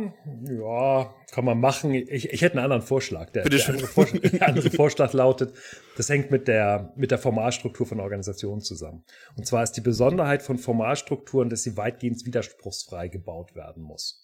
ja, 0.48 1.16
kann 1.32 1.44
man 1.44 1.60
machen. 1.60 1.96
Ich, 1.96 2.30
ich 2.30 2.42
hätte 2.44 2.54
einen 2.54 2.64
anderen 2.64 2.84
Vorschlag. 2.84 3.32
Der, 3.32 3.42
Bitte 3.42 3.58
schön. 3.58 3.78
Der 3.78 3.82
andere, 3.82 3.88
Vorschlag, 3.88 4.22
der 4.32 4.48
andere 4.48 4.70
Vorschlag 4.70 5.14
lautet, 5.14 5.54
das 5.98 6.08
hängt 6.08 6.30
mit 6.30 6.48
der, 6.48 6.94
mit 6.96 7.10
der 7.10 7.18
Formalstruktur 7.18 7.88
von 7.88 8.00
Organisationen 8.00 8.62
zusammen. 8.62 9.04
Und 9.36 9.48
zwar 9.48 9.64
ist 9.64 9.72
die 9.72 9.82
Besonderheit 9.82 10.44
von 10.44 10.60
Formalstrukturen, 10.60 11.50
dass 11.50 11.64
sie 11.64 11.78
weitgehend 11.78 12.24
widerspruchsfrei 12.28 13.08
gebaut 13.08 13.56
werden 13.56 13.82
muss. 13.82 14.24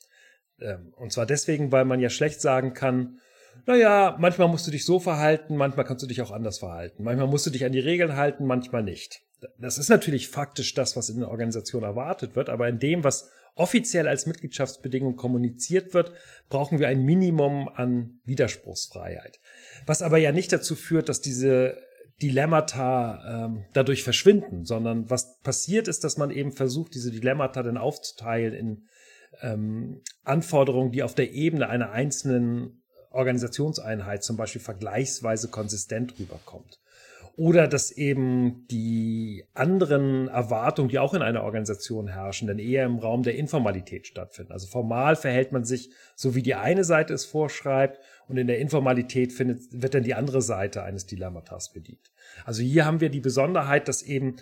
Ähm, 0.60 0.94
und 0.98 1.12
zwar 1.12 1.26
deswegen, 1.26 1.72
weil 1.72 1.86
man 1.86 2.00
ja 2.00 2.12
schlecht 2.12 2.40
sagen 2.40 2.76
kann, 2.76 3.18
naja, 3.66 4.16
manchmal 4.20 4.48
musst 4.48 4.68
du 4.68 4.72
dich 4.72 4.86
so 4.86 5.00
verhalten, 5.00 5.58
manchmal 5.58 5.86
kannst 5.86 6.04
du 6.04 6.08
dich 6.08 6.22
auch 6.22 6.32
anders 6.32 6.60
verhalten. 6.60 7.04
Manchmal 7.04 7.28
musst 7.28 7.48
du 7.48 7.50
dich 7.50 7.66
an 7.66 7.72
die 7.72 7.80
Regeln 7.80 8.16
halten, 8.16 8.46
manchmal 8.46 8.84
nicht. 8.84 9.24
Das 9.58 9.80
ist 9.80 9.90
natürlich 9.90 10.30
faktisch 10.30 10.76
das, 10.76 10.96
was 10.96 11.10
in 11.10 11.22
der 11.22 11.30
Organisation 11.30 11.82
erwartet 11.82 12.36
wird, 12.36 12.48
aber 12.48 12.70
in 12.70 12.78
dem, 12.78 13.04
was 13.04 13.32
offiziell 13.56 14.08
als 14.08 14.26
Mitgliedschaftsbedingung 14.26 15.16
kommuniziert 15.16 15.94
wird, 15.94 16.14
brauchen 16.50 16.80
wir 16.80 16.88
ein 16.88 17.04
Minimum 17.04 17.70
an 17.70 18.20
Widerspruchsfreiheit. 18.26 19.40
Was 19.86 20.02
aber 20.02 20.18
ja 20.18 20.32
nicht 20.32 20.52
dazu 20.52 20.76
führt, 20.76 21.10
dass 21.10 21.22
diese 21.22 21.78
Dilemmata 22.22 23.46
ähm, 23.46 23.66
dadurch 23.74 24.04
verschwinden, 24.04 24.66
sondern 24.66 25.10
was 25.10 25.40
passiert 25.40 25.88
ist, 25.88 26.04
dass 26.04 26.18
man 26.18 26.30
eben 26.30 26.52
versucht, 26.52 26.94
diese 26.94 27.12
Dilemmata 27.12 27.64
dann 27.64 27.78
aufzuteilen 27.78 28.54
in 28.54 28.88
ähm, 29.42 30.02
Anforderungen, 30.24 30.92
die 30.92 31.04
auf 31.04 31.16
der 31.16 31.32
Ebene 31.32 31.68
einer 31.68 31.92
einzelnen 31.92 32.84
Organisationseinheit 33.10 34.24
zum 34.24 34.38
Beispiel 34.38 34.62
vergleichsweise 34.62 35.50
konsistent 35.50 36.18
rüberkommt 36.20 36.81
oder 37.36 37.68
dass 37.68 37.92
eben 37.92 38.68
die 38.68 39.46
anderen 39.54 40.28
Erwartungen, 40.28 40.90
die 40.90 41.00
auch 41.00 41.14
in 41.14 41.22
einer 41.22 41.44
Organisation 41.44 42.08
herrschen, 42.08 42.48
dann 42.48 42.60
eher 42.60 42.86
im 42.86 43.00
Raum 43.00 43.24
der 43.24 43.36
Informalität 43.36 44.08
stattfinden. 44.08 44.52
Also 44.52 44.68
formal 44.68 45.16
verhält 45.16 45.52
man 45.52 45.64
sich 45.64 45.92
so, 46.16 46.36
wie 46.36 46.44
die 46.44 46.56
eine 46.56 46.84
Seite 46.84 47.14
es 47.14 47.26
vorschreibt 47.26 48.00
und 48.28 48.38
in 48.38 48.48
der 48.48 48.60
Informalität 48.60 49.34
findet, 49.34 49.62
wird 49.72 49.94
dann 49.94 50.04
die 50.04 50.14
andere 50.14 50.42
Seite 50.42 50.84
eines 50.84 51.06
Dilemmatas 51.06 51.72
bedient. 51.74 52.12
Also 52.46 52.62
hier 52.62 52.86
haben 52.86 53.02
wir 53.02 53.10
die 53.10 53.22
Besonderheit, 53.22 53.88
dass 53.88 54.04
eben 54.04 54.36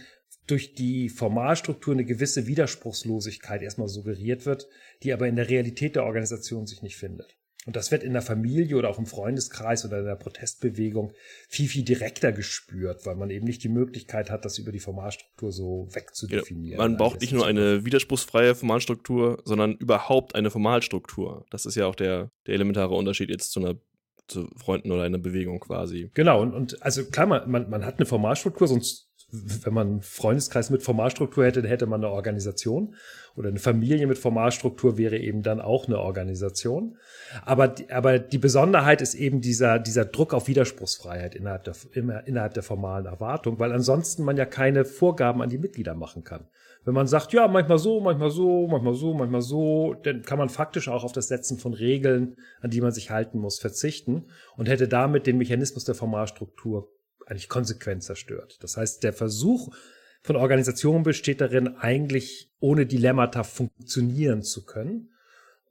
durch 0.48 0.74
die 0.74 1.10
Formalstruktur 1.10 1.94
eine 1.94 2.06
gewisse 2.06 2.48
Widerspruchslosigkeit 2.48 3.62
erstmal 3.62 3.88
suggeriert 3.88 4.46
wird, 4.46 4.68
die 5.04 5.14
aber 5.14 5.28
in 5.28 5.36
der 5.36 5.50
Realität 5.50 5.96
der 5.96 6.06
Organisation 6.06 6.66
sich 6.66 6.82
nicht 6.82 6.98
findet. 6.98 7.39
Und 7.66 7.76
das 7.76 7.92
wird 7.92 8.04
in 8.04 8.14
der 8.14 8.22
Familie 8.22 8.78
oder 8.78 8.90
auch 8.90 9.00
im 9.00 9.06
Freundeskreis 9.06 9.84
oder 9.86 10.00
in 10.00 10.06
der 10.06 10.16
Protestbewegung 10.16 11.12
viel, 11.50 11.68
viel 11.68 11.84
direkter 11.84 12.32
gespürt, 12.32 13.06
weil 13.06 13.16
man 13.16 13.30
eben 13.30 13.46
nicht 13.46 13.64
die 13.64 13.70
Möglichkeit 13.70 14.32
hat, 14.32 14.46
das 14.46 14.58
über 14.60 14.72
die 14.72 14.80
Formalstruktur 14.80 15.52
so 15.52 15.88
wegzudefinieren. 15.92 16.80
Ja, 16.80 16.88
man 16.88 16.96
braucht 16.96 17.20
nicht 17.20 17.34
nur 17.34 17.46
eine 17.46 17.84
widerspruchsfreie 17.84 18.56
Formalstruktur, 18.56 19.42
sondern 19.44 19.76
überhaupt 19.76 20.36
eine 20.36 20.52
Formalstruktur. 20.52 21.46
Das 21.50 21.66
ist 21.66 21.76
ja 21.76 21.86
auch 21.86 21.96
der, 21.96 22.32
der 22.48 22.54
elementare 22.54 22.96
Unterschied 22.96 23.30
jetzt 23.30 23.52
zu 23.52 23.60
einer 23.60 23.76
zu 24.30 24.48
Freunden 24.56 24.92
oder 24.92 25.04
einer 25.04 25.18
Bewegung 25.18 25.60
quasi. 25.60 26.12
Genau, 26.14 26.42
und, 26.42 26.54
und 26.54 26.82
also 26.84 27.04
klar, 27.06 27.26
man, 27.26 27.50
man, 27.50 27.70
man 27.70 27.84
hat 27.84 27.98
eine 27.98 28.06
Formalstruktur, 28.06 28.68
sonst 28.68 29.09
wenn 29.32 29.74
man 29.74 29.88
einen 29.88 30.02
Freundeskreis 30.02 30.70
mit 30.70 30.84
Formalstruktur 30.84 31.46
hätte, 31.46 31.62
dann 31.62 31.70
hätte 31.70 31.86
man 31.86 32.04
eine 32.04 32.12
Organisation 32.12 32.96
oder 33.36 33.50
eine 33.50 33.60
Familie 33.60 34.08
mit 34.08 34.18
Formalstruktur 34.18 34.98
wäre 34.98 35.18
eben 35.18 35.44
dann 35.44 35.62
auch 35.62 35.88
eine 35.88 36.00
Organisation. 36.00 36.98
Aber, 37.46 37.76
aber 37.90 38.20
die 38.20 38.38
Besonderheit 38.38 39.02
ist 39.02 39.14
eben 39.14 39.40
dieser, 39.40 39.80
dieser 39.80 40.06
Druck 40.06 40.34
auf 40.34 40.48
Widerspruchsfreiheit 40.48 41.36
innerhalb 41.36 41.64
der, 41.64 41.76
innerhalb 42.26 42.54
der 42.54 42.64
formalen 42.64 43.06
Erwartung, 43.06 43.60
weil 43.60 43.72
ansonsten 43.72 44.24
man 44.24 44.36
ja 44.36 44.46
keine 44.46 44.84
Vorgaben 44.84 45.42
an 45.42 45.50
die 45.50 45.60
Mitglieder 45.60 45.94
machen 45.94 46.24
kann. 46.24 46.48
Wenn 46.86 46.94
man 46.94 47.08
sagt, 47.08 47.34
ja, 47.34 47.48
manchmal 47.48 47.78
so, 47.78 48.00
manchmal 48.00 48.32
so, 48.32 48.68
manchmal 48.68 48.94
so, 48.94 49.14
manchmal 49.14 49.42
so, 49.42 49.94
dann 50.04 50.24
kann 50.24 50.40
man 50.40 50.50
faktisch 50.50 50.88
auch 50.88 51.04
auf 51.04 51.12
das 51.12 51.28
Setzen 51.28 51.60
von 51.60 51.74
Regeln, 51.74 52.36
an 52.62 52.72
die 52.72 52.82
man 52.82 52.92
sich 52.92 53.12
halten 53.12 53.40
muss, 53.40 53.60
verzichten 53.60 54.26
und 54.58 54.70
hätte 54.70 54.88
damit 54.88 55.28
den 55.28 55.38
Mechanismus 55.38 55.84
der 55.84 55.96
Formalstruktur 55.96 56.90
eigentlich 57.30 57.50
konsequent 57.50 58.04
zerstört. 58.04 58.58
Das 58.62 58.78
heißt, 58.78 59.04
der 59.04 59.14
Versuch 59.14 59.70
von 60.22 60.36
Organisationen 60.36 61.04
besteht 61.04 61.42
darin, 61.42 61.76
eigentlich 61.78 62.52
ohne 62.60 62.86
Dilemmata 62.86 63.44
funktionieren 63.44 64.44
zu 64.44 64.66
können. 64.66 65.12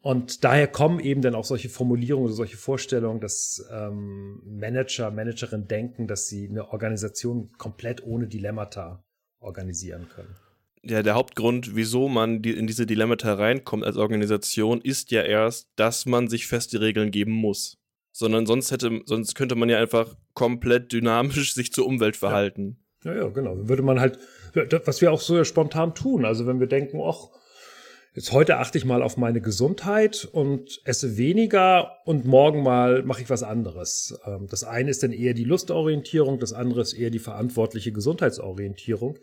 Und 0.00 0.44
daher 0.44 0.68
kommen 0.68 1.00
eben 1.00 1.22
dann 1.22 1.34
auch 1.34 1.44
solche 1.44 1.68
Formulierungen 1.68 2.26
oder 2.26 2.34
solche 2.34 2.56
Vorstellungen, 2.56 3.20
dass 3.20 3.66
ähm, 3.70 4.40
Manager, 4.44 5.10
Managerinnen 5.10 5.66
denken, 5.66 6.06
dass 6.06 6.28
sie 6.28 6.48
eine 6.48 6.70
Organisation 6.72 7.50
komplett 7.58 8.04
ohne 8.04 8.28
Dilemmata 8.28 9.04
organisieren 9.40 10.08
können. 10.08 10.34
Ja, 10.82 11.02
der 11.02 11.14
Hauptgrund, 11.14 11.74
wieso 11.74 12.08
man 12.08 12.40
die, 12.40 12.52
in 12.52 12.68
diese 12.68 12.86
Dilemmata 12.86 13.34
reinkommt 13.34 13.84
als 13.84 13.96
Organisation, 13.96 14.80
ist 14.80 15.10
ja 15.10 15.22
erst, 15.22 15.68
dass 15.74 16.06
man 16.06 16.28
sich 16.28 16.46
feste 16.46 16.80
Regeln 16.80 17.10
geben 17.10 17.32
muss 17.32 17.77
sondern 18.18 18.46
sonst 18.46 18.72
hätte, 18.72 19.02
sonst 19.04 19.36
könnte 19.36 19.54
man 19.54 19.68
ja 19.68 19.78
einfach 19.78 20.16
komplett 20.34 20.92
dynamisch 20.92 21.54
sich 21.54 21.72
zur 21.72 21.86
Umwelt 21.86 22.16
verhalten. 22.16 22.76
Ja, 23.04 23.14
ja, 23.14 23.22
ja 23.22 23.28
genau. 23.28 23.54
Dann 23.54 23.68
würde 23.68 23.84
man 23.84 24.00
halt, 24.00 24.18
was 24.84 25.00
wir 25.00 25.12
auch 25.12 25.20
so 25.20 25.42
spontan 25.44 25.94
tun. 25.94 26.24
Also 26.24 26.44
wenn 26.48 26.58
wir 26.58 26.66
denken, 26.66 27.00
ach, 27.00 27.28
jetzt 28.14 28.32
heute 28.32 28.56
achte 28.56 28.76
ich 28.76 28.84
mal 28.84 29.04
auf 29.04 29.18
meine 29.18 29.40
Gesundheit 29.40 30.28
und 30.32 30.80
esse 30.84 31.16
weniger 31.16 31.92
und 32.06 32.24
morgen 32.24 32.64
mal 32.64 33.04
mache 33.04 33.22
ich 33.22 33.30
was 33.30 33.44
anderes. 33.44 34.18
Ähm, 34.26 34.48
das 34.50 34.64
eine 34.64 34.90
ist 34.90 35.04
dann 35.04 35.12
eher 35.12 35.32
die 35.32 35.44
Lustorientierung, 35.44 36.40
das 36.40 36.52
andere 36.52 36.80
ist 36.80 36.94
eher 36.94 37.10
die 37.10 37.20
verantwortliche 37.20 37.92
Gesundheitsorientierung. 37.92 39.20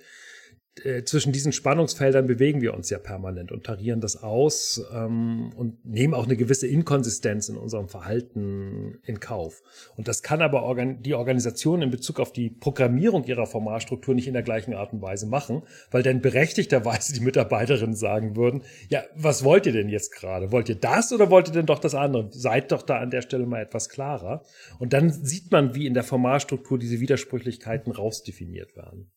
Äh, 0.84 1.04
zwischen 1.04 1.32
diesen 1.32 1.54
Spannungsfeldern 1.54 2.28
bewegen 2.28 2.60
wir 2.60 2.74
uns 2.74 2.90
ja 2.90 3.00
permanent 3.00 3.54
und 3.54 3.64
tarieren 3.66 4.02
das 4.02 4.22
aus 4.22 4.84
ähm, 4.94 5.54
und 5.56 5.86
nehmen 5.86 6.14
auch 6.14 6.26
eine 6.26 6.36
gewisse 6.36 6.68
Inkonsistenz 6.68 7.48
in 7.48 7.56
unserem 7.56 7.88
Verhalten 7.88 9.00
in 9.04 9.22
Kauf. 9.22 9.62
Und 9.96 10.10
das 10.10 10.22
kann 10.22 10.42
aber 10.42 10.64
organ 10.64 11.02
die 11.02 11.14
Organisation 11.14 11.82
in 11.82 11.92
Bezug 11.92 12.20
auf 12.20 12.34
die 12.34 12.50
Programmierung 12.50 13.24
ihrer 13.24 13.46
Formalstruktur 13.46 14.14
nicht 14.16 14.28
in 14.28 14.34
der 14.34 14.44
gleichen 14.44 14.74
Art 14.74 14.92
und 14.92 15.02
Weise 15.02 15.28
machen, 15.28 15.64
weil 15.92 16.04
dann 16.04 16.20
berechtigterweise 16.20 17.14
die 17.14 17.22
Mitarbeiterinnen 17.22 17.96
sagen 17.96 18.36
würden, 18.36 18.64
ja, 18.90 19.04
was 19.16 19.46
wollt 19.46 19.66
ihr 19.68 19.74
denn 19.74 19.88
jetzt 19.88 20.12
gerade? 20.12 20.52
Wollt 20.52 20.68
ihr 20.68 20.76
das 20.76 21.14
oder 21.14 21.30
wollt 21.30 21.48
ihr 21.48 21.54
denn 21.54 21.68
doch 21.68 21.80
das 21.80 21.96
andere? 21.96 22.30
Seid 22.34 22.74
doch 22.74 22.82
da 22.82 22.98
an 22.98 23.12
der 23.12 23.22
Stelle 23.22 23.46
mal 23.46 23.62
etwas 23.62 23.88
klarer. 23.88 24.44
Und 24.78 24.92
dann 24.92 25.10
sieht 25.10 25.54
man, 25.54 25.74
wie 25.74 25.88
in 25.88 25.94
der 25.94 26.04
Formalstruktur 26.04 26.78
diese 26.78 27.00
Widersprüchlichkeiten 27.00 27.94
rausdefiniert 27.94 28.76
werden. 28.76 29.10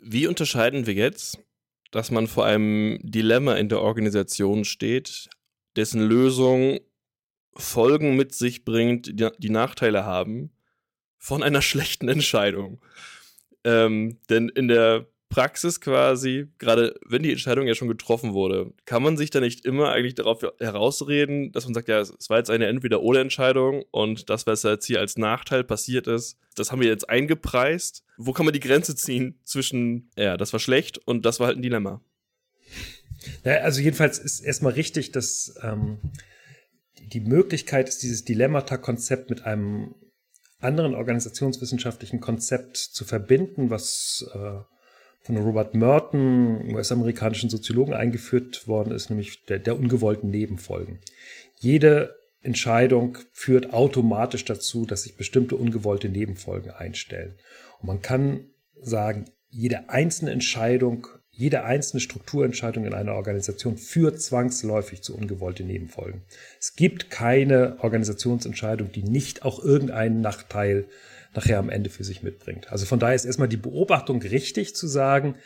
Wie 0.00 0.26
unterscheiden 0.26 0.86
wir 0.86 0.94
jetzt, 0.94 1.38
dass 1.90 2.10
man 2.10 2.26
vor 2.26 2.44
einem 2.44 2.98
Dilemma 3.02 3.54
in 3.54 3.68
der 3.68 3.80
Organisation 3.80 4.64
steht, 4.64 5.28
dessen 5.76 6.00
Lösung 6.00 6.80
Folgen 7.54 8.16
mit 8.16 8.34
sich 8.34 8.64
bringt, 8.64 9.18
die, 9.18 9.50
Nachteile 9.50 10.04
haben, 10.04 10.50
von 11.16 11.42
einer 11.42 11.62
schlechten 11.62 12.08
Entscheidung? 12.08 12.80
Ähm, 13.64 14.18
denn 14.30 14.48
in 14.48 14.68
der 14.68 15.06
Praxis 15.28 15.80
quasi, 15.80 16.48
gerade 16.58 16.98
wenn 17.06 17.22
die 17.22 17.30
Entscheidung 17.30 17.66
ja 17.66 17.74
schon 17.74 17.88
getroffen 17.88 18.32
wurde, 18.32 18.72
kann 18.86 19.02
man 19.02 19.16
sich 19.16 19.30
da 19.30 19.40
nicht 19.40 19.64
immer 19.64 19.90
eigentlich 19.90 20.14
darauf 20.14 20.42
herausreden, 20.58 21.52
dass 21.52 21.64
man 21.64 21.74
sagt, 21.74 21.88
ja, 21.88 22.00
es 22.00 22.30
war 22.30 22.38
jetzt 22.38 22.50
eine 22.50 22.66
Entweder-Oder-Entscheidung 22.66 23.84
und 23.90 24.30
das, 24.30 24.46
was 24.46 24.62
jetzt 24.62 24.86
hier 24.86 25.00
als 25.00 25.18
Nachteil 25.18 25.64
passiert 25.64 26.06
ist, 26.06 26.38
das 26.54 26.72
haben 26.72 26.80
wir 26.80 26.88
jetzt 26.88 27.08
eingepreist. 27.08 28.04
Wo 28.16 28.32
kann 28.32 28.46
man 28.46 28.52
die 28.52 28.60
Grenze 28.60 28.96
ziehen 28.96 29.38
zwischen, 29.44 30.10
ja, 30.16 30.36
das 30.36 30.52
war 30.52 30.60
schlecht 30.60 30.98
und 30.98 31.26
das 31.26 31.40
war 31.40 31.48
halt 31.48 31.58
ein 31.58 31.62
Dilemma? 31.62 32.00
Ja, 33.44 33.58
also 33.58 33.80
jedenfalls 33.80 34.18
ist 34.18 34.40
erstmal 34.40 34.72
richtig, 34.72 35.12
dass 35.12 35.54
ähm, 35.62 35.98
die 37.12 37.20
Möglichkeit 37.20 37.88
ist, 37.88 38.02
dieses 38.02 38.24
Dilemmata-Konzept 38.24 39.30
mit 39.30 39.44
einem 39.44 39.94
anderen 40.60 40.94
organisationswissenschaftlichen 40.94 42.20
Konzept 42.20 42.76
zu 42.76 43.04
verbinden, 43.04 43.70
was 43.70 44.28
äh, 44.34 44.60
von 45.20 45.36
Robert 45.36 45.74
Merton, 45.74 46.74
US-amerikanischen 46.74 47.50
Soziologen, 47.50 47.94
eingeführt 47.94 48.66
worden 48.66 48.92
ist, 48.92 49.10
nämlich 49.10 49.44
der, 49.44 49.58
der 49.58 49.78
ungewollten 49.78 50.30
Nebenfolgen. 50.30 51.00
Jede 51.56 52.16
Entscheidung 52.40 53.18
führt 53.32 53.72
automatisch 53.72 54.44
dazu, 54.44 54.86
dass 54.86 55.02
sich 55.02 55.16
bestimmte 55.16 55.56
ungewollte 55.56 56.08
Nebenfolgen 56.08 56.70
einstellen. 56.70 57.34
Und 57.80 57.88
man 57.88 58.02
kann 58.02 58.46
sagen, 58.80 59.26
jede 59.50 59.88
einzelne 59.88 60.30
Entscheidung, 60.30 61.08
jede 61.30 61.64
einzelne 61.64 62.00
Strukturentscheidung 62.00 62.84
in 62.84 62.94
einer 62.94 63.14
Organisation 63.14 63.76
führt 63.76 64.20
zwangsläufig 64.20 65.02
zu 65.02 65.16
ungewollten 65.16 65.66
Nebenfolgen. 65.66 66.22
Es 66.60 66.74
gibt 66.74 67.10
keine 67.10 67.76
Organisationsentscheidung, 67.80 68.92
die 68.92 69.02
nicht 69.02 69.42
auch 69.42 69.62
irgendeinen 69.62 70.20
Nachteil 70.20 70.86
nachher 71.34 71.58
am 71.58 71.70
Ende 71.70 71.90
für 71.90 72.04
sich 72.04 72.22
mitbringt. 72.22 72.70
Also 72.72 72.86
von 72.86 72.98
daher 72.98 73.14
ist 73.14 73.24
erstmal 73.24 73.48
die 73.48 73.56
Beobachtung 73.56 74.20
richtig 74.22 74.74
zu 74.74 74.86
sagen, 74.86 75.36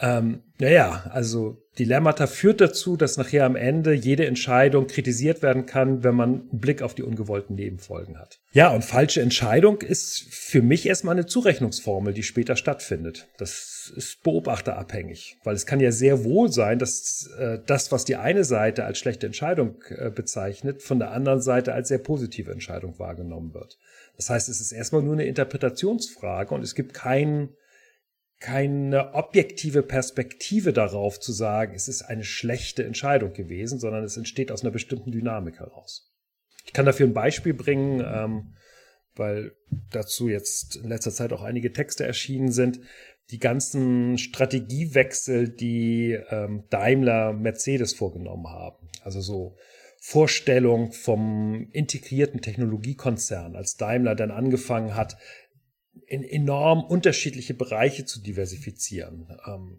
Ähm, 0.00 0.42
naja, 0.58 1.04
also 1.12 1.62
Dilemmata 1.78 2.26
führt 2.26 2.60
dazu, 2.60 2.96
dass 2.96 3.16
nachher 3.16 3.44
am 3.44 3.56
Ende 3.56 3.92
jede 3.92 4.26
Entscheidung 4.26 4.86
kritisiert 4.86 5.42
werden 5.42 5.66
kann, 5.66 6.02
wenn 6.02 6.14
man 6.14 6.48
einen 6.50 6.60
Blick 6.60 6.82
auf 6.82 6.94
die 6.94 7.02
ungewollten 7.02 7.54
Nebenfolgen 7.54 8.18
hat. 8.18 8.40
Ja, 8.52 8.70
und 8.74 8.84
falsche 8.84 9.20
Entscheidung 9.20 9.80
ist 9.80 10.26
für 10.30 10.62
mich 10.62 10.86
erstmal 10.86 11.14
eine 11.14 11.26
Zurechnungsformel, 11.26 12.12
die 12.12 12.22
später 12.22 12.56
stattfindet. 12.56 13.28
Das 13.38 13.92
ist 13.94 14.22
beobachterabhängig, 14.22 15.38
weil 15.44 15.54
es 15.54 15.66
kann 15.66 15.80
ja 15.80 15.92
sehr 15.92 16.24
wohl 16.24 16.50
sein, 16.50 16.78
dass 16.78 17.30
äh, 17.38 17.58
das, 17.64 17.92
was 17.92 18.04
die 18.04 18.16
eine 18.16 18.44
Seite 18.44 18.84
als 18.84 18.98
schlechte 18.98 19.26
Entscheidung 19.26 19.76
äh, 19.88 20.10
bezeichnet, 20.10 20.82
von 20.82 20.98
der 20.98 21.12
anderen 21.12 21.40
Seite 21.40 21.74
als 21.74 21.88
sehr 21.88 21.98
positive 21.98 22.50
Entscheidung 22.50 22.98
wahrgenommen 22.98 23.54
wird. 23.54 23.78
Das 24.16 24.30
heißt, 24.30 24.48
es 24.48 24.60
ist 24.60 24.72
erstmal 24.72 25.02
nur 25.02 25.14
eine 25.14 25.26
Interpretationsfrage 25.26 26.54
und 26.54 26.62
es 26.62 26.74
gibt 26.74 26.92
keinen 26.94 27.50
keine 28.40 29.14
objektive 29.14 29.82
Perspektive 29.82 30.72
darauf 30.72 31.18
zu 31.18 31.32
sagen, 31.32 31.74
es 31.74 31.88
ist 31.88 32.02
eine 32.02 32.24
schlechte 32.24 32.84
Entscheidung 32.84 33.32
gewesen, 33.32 33.80
sondern 33.80 34.04
es 34.04 34.16
entsteht 34.16 34.52
aus 34.52 34.62
einer 34.62 34.70
bestimmten 34.70 35.10
Dynamik 35.10 35.58
heraus. 35.58 36.12
Ich 36.64 36.72
kann 36.72 36.86
dafür 36.86 37.06
ein 37.06 37.14
Beispiel 37.14 37.54
bringen, 37.54 38.00
ähm, 38.00 38.54
weil 39.16 39.56
dazu 39.90 40.28
jetzt 40.28 40.76
in 40.76 40.88
letzter 40.88 41.10
Zeit 41.10 41.32
auch 41.32 41.42
einige 41.42 41.72
Texte 41.72 42.04
erschienen 42.04 42.52
sind. 42.52 42.80
Die 43.30 43.38
ganzen 43.38 44.16
Strategiewechsel, 44.18 45.48
die 45.48 46.18
ähm, 46.30 46.64
Daimler 46.70 47.32
Mercedes 47.32 47.94
vorgenommen 47.94 48.46
haben. 48.48 48.88
Also 49.02 49.20
so 49.20 49.56
Vorstellung 50.00 50.92
vom 50.92 51.68
integrierten 51.72 52.40
Technologiekonzern, 52.40 53.56
als 53.56 53.76
Daimler 53.76 54.14
dann 54.14 54.30
angefangen 54.30 54.94
hat, 54.94 55.16
in 56.06 56.22
enorm 56.22 56.84
unterschiedliche 56.84 57.54
Bereiche 57.54 58.04
zu 58.04 58.20
diversifizieren. 58.22 59.28
Ähm, 59.46 59.78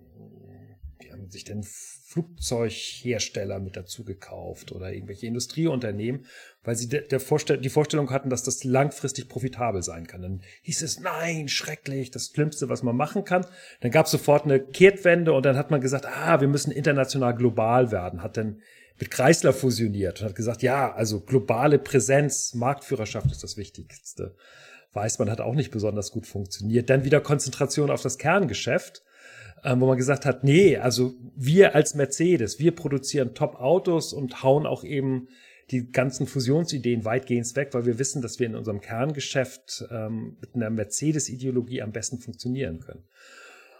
die 1.01 1.11
haben 1.11 1.29
sich 1.29 1.43
den 1.43 1.63
Flugzeughersteller 1.63 3.59
mit 3.59 3.77
dazu 3.77 4.03
gekauft 4.03 4.71
oder 4.71 4.91
irgendwelche 4.91 5.27
Industrieunternehmen, 5.27 6.25
weil 6.63 6.75
sie 6.75 6.89
der, 6.89 7.01
der 7.01 7.19
Vorstell 7.19 7.59
die 7.59 7.69
Vorstellung 7.69 8.09
hatten, 8.09 8.31
dass 8.31 8.41
das 8.41 8.63
langfristig 8.63 9.29
profitabel 9.29 9.83
sein 9.83 10.07
kann. 10.07 10.23
Dann 10.23 10.41
hieß 10.63 10.81
es, 10.81 10.99
nein, 10.99 11.47
schrecklich, 11.47 12.09
das 12.09 12.31
Schlimmste, 12.33 12.67
was 12.67 12.81
man 12.81 12.95
machen 12.95 13.25
kann. 13.25 13.45
Dann 13.81 13.91
gab 13.91 14.07
es 14.07 14.11
sofort 14.11 14.45
eine 14.45 14.59
Kehrtwende 14.59 15.33
und 15.33 15.45
dann 15.45 15.55
hat 15.55 15.69
man 15.69 15.81
gesagt, 15.81 16.07
ah, 16.07 16.41
wir 16.41 16.47
müssen 16.47 16.71
international 16.71 17.35
global 17.35 17.91
werden. 17.91 18.23
Hat 18.23 18.38
dann 18.38 18.61
mit 18.99 19.11
Chrysler 19.11 19.53
fusioniert 19.53 20.19
und 20.19 20.29
hat 20.29 20.35
gesagt, 20.35 20.63
ja, 20.63 20.91
also 20.91 21.21
globale 21.21 21.77
Präsenz, 21.77 22.55
Marktführerschaft 22.55 23.31
ist 23.31 23.43
das 23.43 23.55
Wichtigste 23.55 24.35
weiß 24.93 25.19
man, 25.19 25.29
hat 25.29 25.41
auch 25.41 25.55
nicht 25.55 25.72
besonders 25.72 26.12
gut 26.12 26.25
funktioniert. 26.25 26.89
Dann 26.89 27.03
wieder 27.03 27.22
Konzentration 27.22 27.91
auf 27.91 28.01
das 28.01 28.17
Kerngeschäft, 28.17 29.03
ähm, 29.63 29.81
wo 29.81 29.88
man 29.88 29.98
gesagt 29.98 30.25
hat, 30.25 30.43
nee, 30.43 30.77
also 30.77 31.13
wir 31.36 31.75
als 31.75 31.96
Mercedes, 31.96 32.60
wir 32.60 32.74
produzieren 32.74 33.36
Top-Autos 33.36 34.13
und 34.13 34.43
hauen 34.43 34.65
auch 34.65 34.84
eben 34.84 35.27
die 35.72 35.91
ganzen 35.91 36.25
Fusionsideen 36.25 37.05
weitgehend 37.05 37.55
weg, 37.55 37.69
weil 37.74 37.86
wir 37.86 38.00
wissen, 38.00 38.22
dass 38.22 38.39
wir 38.39 38.48
in 38.48 38.55
unserem 38.55 38.81
Kerngeschäft 38.81 39.86
ähm, 39.91 40.38
mit 40.41 40.55
einer 40.55 40.69
Mercedes-Ideologie 40.69 41.81
am 41.81 41.91
besten 41.91 42.17
funktionieren 42.19 42.79
können. 42.79 43.03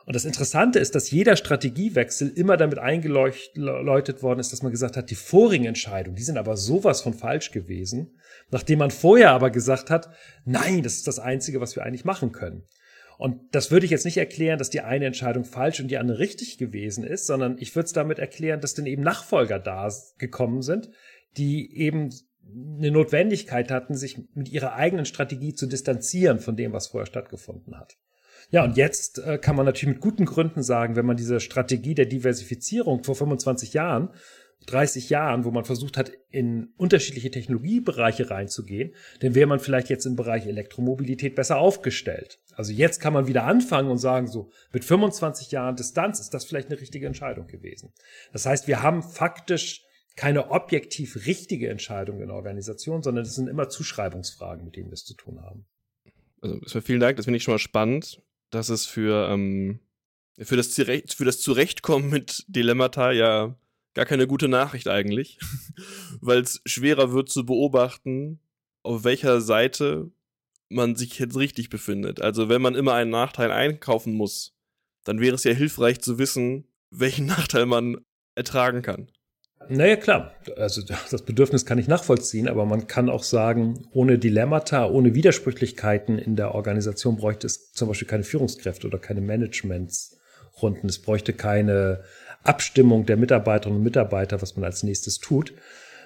Und 0.06 0.16
das 0.16 0.26
Interessante 0.26 0.80
ist, 0.80 0.96
dass 0.96 1.12
jeder 1.12 1.36
Strategiewechsel 1.36 2.30
immer 2.30 2.58
damit 2.58 2.80
eingeläutet 2.80 4.24
worden 4.24 4.40
ist, 4.40 4.52
dass 4.52 4.64
man 4.64 4.72
gesagt 4.72 4.98
hat, 4.98 5.10
die 5.10 5.16
vorigen 5.16 5.66
Entscheidungen, 5.66 6.16
die 6.16 6.24
sind 6.24 6.38
aber 6.38 6.58
sowas 6.58 7.02
von 7.02 7.14
falsch 7.14 7.52
gewesen, 7.52 8.18
nachdem 8.50 8.80
man 8.80 8.92
vorher 8.92 9.32
aber 9.32 9.52
gesagt 9.52 9.90
hat, 9.90 10.10
nein, 10.46 10.82
das 10.84 10.96
ist 10.96 11.08
das 11.08 11.20
Einzige, 11.20 11.62
was 11.62 11.76
wir 11.76 11.84
eigentlich 11.84 12.06
machen 12.06 12.32
können. 12.32 12.64
Und 13.20 13.54
das 13.54 13.70
würde 13.70 13.86
ich 13.86 13.92
jetzt 13.92 14.06
nicht 14.06 14.18
erklären, 14.18 14.58
dass 14.58 14.70
die 14.70 14.80
eine 14.80 15.06
Entscheidung 15.06 15.44
falsch 15.44 15.82
und 15.82 15.90
die 15.90 15.98
andere 15.98 16.20
richtig 16.20 16.58
gewesen 16.58 17.04
ist, 17.04 17.28
sondern 17.28 17.58
ich 17.60 17.76
würde 17.76 17.88
es 17.88 17.94
damit 17.94 18.18
erklären, 18.18 18.62
dass 18.62 18.76
dann 18.76 18.86
eben 18.86 19.04
Nachfolger 19.04 19.60
da 19.60 19.92
gekommen 20.18 20.62
sind, 20.62 20.90
die 21.36 21.78
eben 21.78 22.10
eine 22.78 22.92
Notwendigkeit 22.92 23.72
hatten, 23.72 23.96
sich 23.96 24.18
mit 24.34 24.50
ihrer 24.50 24.74
eigenen 24.74 25.06
Strategie 25.06 25.54
zu 25.54 25.68
distanzieren 25.68 26.40
von 26.40 26.56
dem, 26.56 26.72
was 26.72 26.88
vorher 26.88 27.06
stattgefunden 27.06 27.78
hat. 27.78 27.98
Ja, 28.52 28.64
und 28.64 28.78
jetzt 28.78 29.20
äh, 29.20 29.38
kann 29.38 29.56
man 29.56 29.66
natürlich 29.66 29.96
mit 29.96 30.02
guten 30.02 30.26
Gründen 30.26 30.64
sagen, 30.64 30.96
wenn 30.96 31.06
man 31.06 31.18
diese 31.18 31.40
Strategie 31.40 31.94
der 31.94 32.06
Diversifizierung 32.06 33.04
vor 33.04 33.16
25 33.16 33.74
Jahren 33.74 34.10
30 34.66 35.10
Jahren, 35.10 35.46
wo 35.46 35.52
man 35.52 35.66
versucht 35.66 35.98
hat, 35.98 36.12
in 36.30 36.74
unterschiedliche 36.78 37.32
Technologiebereiche 37.32 38.30
reinzugehen, 38.30 38.94
dann 39.22 39.34
wäre 39.34 39.48
man 39.48 39.60
vielleicht 39.60 39.90
jetzt 39.90 40.06
im 40.06 40.16
Bereich 40.16 40.46
Elektromobilität 40.46 41.36
besser 41.36 41.58
aufgestellt. 41.58 42.40
Also 42.54 42.72
jetzt 42.72 43.00
kann 43.00 43.14
man 43.14 43.28
wieder 43.28 43.46
anfangen 43.46 43.90
und 43.90 43.98
sagen, 43.98 44.28
so 44.28 44.52
mit 44.72 44.84
25 44.84 45.52
Jahren 45.52 45.76
Distanz 45.76 46.20
ist 46.20 46.34
das 46.34 46.46
vielleicht 46.46 46.70
eine 46.70 46.80
richtige 46.80 47.08
Entscheidung 47.08 47.48
gewesen. 47.48 47.94
Das 48.32 48.46
heißt, 48.46 48.68
wir 48.68 48.84
haben 48.84 49.02
faktisch 49.02 49.84
keine 50.16 50.52
objektiv 50.52 51.26
richtige 51.26 51.70
Entscheidung 51.70 52.20
in 52.20 52.28
der 52.28 52.36
Organisation, 52.36 53.02
sondern 53.02 53.24
es 53.24 53.36
sind 53.36 53.48
immer 53.48 53.70
Zuschreibungsfragen, 53.70 54.66
mit 54.66 54.76
denen 54.76 54.90
wir 54.90 54.96
es 54.96 55.06
zu 55.06 55.16
tun 55.16 55.42
haben. 55.42 55.66
Also 56.42 56.82
vielen 56.82 57.00
Dank, 57.00 57.16
das 57.16 57.26
finde 57.26 57.38
ich 57.38 57.44
schon 57.44 57.54
mal 57.54 57.60
spannend 57.60 58.22
dass 58.50 58.70
es 58.70 58.86
für, 58.86 59.30
ähm, 59.30 59.80
für, 60.40 60.56
das 60.56 60.72
Zurecht, 60.72 61.14
für 61.14 61.26
das 61.26 61.42
Zurechtkommen 61.42 62.10
mit 62.10 62.46
Dilemmata 62.48 63.12
ja 63.12 63.56
gar 63.94 64.06
keine 64.06 64.28
gute 64.28 64.48
Nachricht 64.48 64.88
eigentlich, 64.88 65.40
weil 66.22 66.42
es 66.42 66.62
schwerer 66.66 67.12
wird 67.12 67.30
zu 67.30 67.46
beobachten, 67.46 68.40
auf 68.84 69.04
welcher 69.04 69.42
Seite 69.42 70.12
man 70.70 70.96
sich 70.96 71.18
jetzt 71.20 71.36
richtig 71.36 71.70
befindet. 71.70 72.22
Also 72.22 72.48
wenn 72.50 72.62
man 72.62 72.76
immer 72.76 72.94
einen 72.94 73.12
Nachteil 73.12 73.52
einkaufen 73.52 74.14
muss, 74.14 74.56
dann 75.04 75.20
wäre 75.20 75.36
es 75.36 75.44
ja 75.44 75.54
hilfreich 75.54 76.00
zu 76.02 76.20
wissen, 76.20 76.68
welchen 76.92 77.26
Nachteil 77.28 77.66
man 77.66 78.06
ertragen 78.36 78.82
kann. 78.82 79.12
Naja, 79.70 79.98
klar. 79.98 80.34
Also 80.58 80.82
das 80.82 81.22
Bedürfnis 81.22 81.66
kann 81.66 81.78
ich 81.78 81.88
nachvollziehen, 81.88 82.48
aber 82.48 82.66
man 82.66 82.88
kann 82.88 83.08
auch 83.08 83.24
sagen, 83.24 83.88
ohne 83.92 84.18
Dilemmata, 84.18 84.90
ohne 84.90 85.14
Widersprüchlichkeiten 85.14 86.18
in 86.18 86.36
der 86.36 86.56
Organisation 86.56 87.18
bräuchte 87.18 87.46
es 87.46 87.72
zum 87.72 87.88
Beispiel 87.88 88.08
keine 88.08 88.24
Führungskräfte 88.24 88.88
oder 88.88 88.98
keine 88.98 89.22
Managementsrunden. 89.22 90.90
Es 90.90 91.00
bräuchte 91.00 91.34
keine 91.34 92.04
Abstimmung 92.44 93.06
der 93.06 93.18
Mitarbeiterinnen 93.18 93.78
und 93.78 93.84
Mitarbeiter, 93.84 94.42
was 94.42 94.56
man 94.56 94.66
als 94.66 94.82
nächstes 94.82 95.20
tut, 95.20 95.54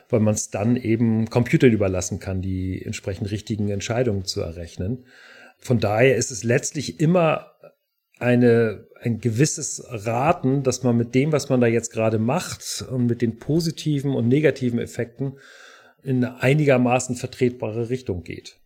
weil 0.09 0.19
man 0.19 0.33
es 0.33 0.49
dann 0.49 0.75
eben 0.75 1.29
Computern 1.29 1.71
überlassen 1.71 2.19
kann, 2.19 2.41
die 2.41 2.83
entsprechend 2.83 3.31
richtigen 3.31 3.69
Entscheidungen 3.69 4.25
zu 4.25 4.41
errechnen. 4.41 5.05
Von 5.57 5.79
daher 5.79 6.17
ist 6.17 6.31
es 6.31 6.43
letztlich 6.43 6.99
immer 6.99 7.52
eine, 8.19 8.87
ein 9.01 9.19
gewisses 9.19 9.83
Raten, 9.87 10.63
dass 10.63 10.83
man 10.83 10.97
mit 10.97 11.15
dem, 11.15 11.31
was 11.31 11.49
man 11.49 11.61
da 11.61 11.67
jetzt 11.67 11.91
gerade 11.91 12.19
macht 12.19 12.85
und 12.89 13.07
mit 13.07 13.21
den 13.21 13.37
positiven 13.37 14.15
und 14.15 14.27
negativen 14.27 14.79
Effekten 14.79 15.37
in 16.03 16.23
einigermaßen 16.23 17.15
vertretbare 17.15 17.89
Richtung 17.89 18.23
geht. 18.23 18.59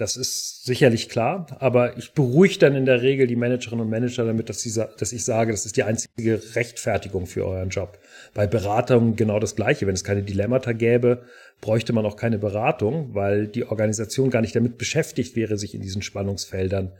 Das 0.00 0.16
ist 0.16 0.64
sicherlich 0.64 1.10
klar, 1.10 1.58
aber 1.58 1.98
ich 1.98 2.14
beruhige 2.14 2.58
dann 2.58 2.74
in 2.74 2.86
der 2.86 3.02
Regel 3.02 3.26
die 3.26 3.36
Managerinnen 3.36 3.84
und 3.84 3.90
Manager 3.90 4.24
damit, 4.24 4.48
dass, 4.48 4.62
sie, 4.62 4.72
dass 4.96 5.12
ich 5.12 5.26
sage, 5.26 5.52
das 5.52 5.66
ist 5.66 5.76
die 5.76 5.82
einzige 5.82 6.40
Rechtfertigung 6.54 7.26
für 7.26 7.44
euren 7.44 7.68
Job. 7.68 7.98
Bei 8.32 8.46
Beratung 8.46 9.14
genau 9.16 9.38
das 9.40 9.56
Gleiche. 9.56 9.86
Wenn 9.86 9.94
es 9.94 10.02
keine 10.02 10.22
Dilemmata 10.22 10.72
gäbe, 10.72 11.24
bräuchte 11.60 11.92
man 11.92 12.06
auch 12.06 12.16
keine 12.16 12.38
Beratung, 12.38 13.14
weil 13.14 13.46
die 13.46 13.66
Organisation 13.66 14.30
gar 14.30 14.40
nicht 14.40 14.56
damit 14.56 14.78
beschäftigt 14.78 15.36
wäre, 15.36 15.58
sich 15.58 15.74
in 15.74 15.82
diesen 15.82 16.00
Spannungsfeldern 16.00 16.92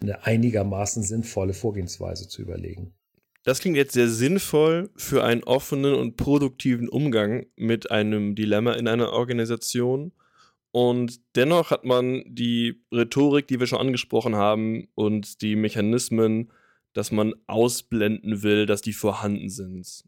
eine 0.00 0.24
einigermaßen 0.24 1.02
sinnvolle 1.02 1.54
Vorgehensweise 1.54 2.28
zu 2.28 2.42
überlegen. 2.42 2.94
Das 3.44 3.60
klingt 3.60 3.76
jetzt 3.76 3.92
sehr 3.92 4.08
sinnvoll 4.08 4.90
für 4.96 5.22
einen 5.22 5.44
offenen 5.44 5.94
und 5.94 6.16
produktiven 6.16 6.88
Umgang 6.88 7.46
mit 7.54 7.90
einem 7.92 8.34
Dilemma 8.34 8.72
in 8.72 8.88
einer 8.88 9.12
Organisation. 9.12 10.12
Und 10.72 11.20
dennoch 11.36 11.70
hat 11.70 11.84
man 11.84 12.24
die 12.26 12.82
Rhetorik, 12.92 13.46
die 13.46 13.60
wir 13.60 13.68
schon 13.68 13.78
angesprochen 13.78 14.34
haben, 14.34 14.88
und 14.94 15.42
die 15.42 15.54
Mechanismen, 15.54 16.50
dass 16.92 17.12
man 17.12 17.34
ausblenden 17.46 18.42
will, 18.42 18.66
dass 18.66 18.82
die 18.82 18.92
vorhanden 18.92 19.48
sind. 19.48 20.04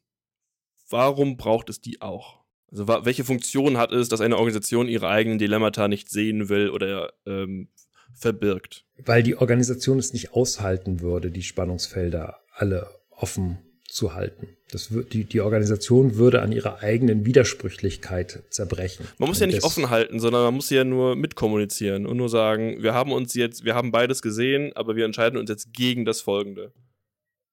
Warum 0.90 1.36
braucht 1.36 1.70
es 1.70 1.80
die 1.80 2.02
auch? 2.02 2.40
Also 2.70 2.88
welche 2.88 3.24
Funktion 3.24 3.78
hat 3.78 3.92
es, 3.92 4.08
dass 4.08 4.20
eine 4.20 4.36
Organisation 4.36 4.88
ihre 4.88 5.08
eigenen 5.08 5.38
Dilemmata 5.38 5.88
nicht 5.88 6.10
sehen 6.10 6.48
will 6.48 6.70
oder 6.70 7.12
ähm, 7.24 7.68
verbirgt. 8.14 8.84
Weil 9.04 9.22
die 9.22 9.36
Organisation 9.36 9.98
es 9.98 10.12
nicht 10.12 10.32
aushalten 10.32 11.00
würde, 11.00 11.30
die 11.30 11.42
Spannungsfelder 11.42 12.40
alle 12.52 12.88
offen 13.10 13.58
zu 13.88 14.14
halten. 14.14 14.48
Das 14.70 14.90
die, 15.12 15.24
die 15.24 15.40
Organisation 15.40 16.16
würde 16.16 16.42
an 16.42 16.52
ihrer 16.52 16.80
eigenen 16.80 17.24
Widersprüchlichkeit 17.24 18.42
zerbrechen. 18.50 19.06
Man 19.16 19.30
muss 19.30 19.40
ja 19.40 19.46
nicht 19.46 19.64
offen 19.64 19.88
halten, 19.88 20.20
sondern 20.20 20.44
man 20.44 20.54
muss 20.54 20.68
ja 20.68 20.84
nur 20.84 21.16
mitkommunizieren 21.16 22.06
und 22.06 22.18
nur 22.18 22.28
sagen, 22.28 22.82
wir 22.82 22.92
haben 22.92 23.12
uns 23.12 23.32
jetzt, 23.34 23.64
wir 23.64 23.74
haben 23.74 23.90
beides 23.90 24.20
gesehen, 24.20 24.72
aber 24.74 24.94
wir 24.94 25.06
entscheiden 25.06 25.38
uns 25.38 25.48
jetzt 25.48 25.72
gegen 25.72 26.04
das 26.04 26.20
Folgende. 26.20 26.72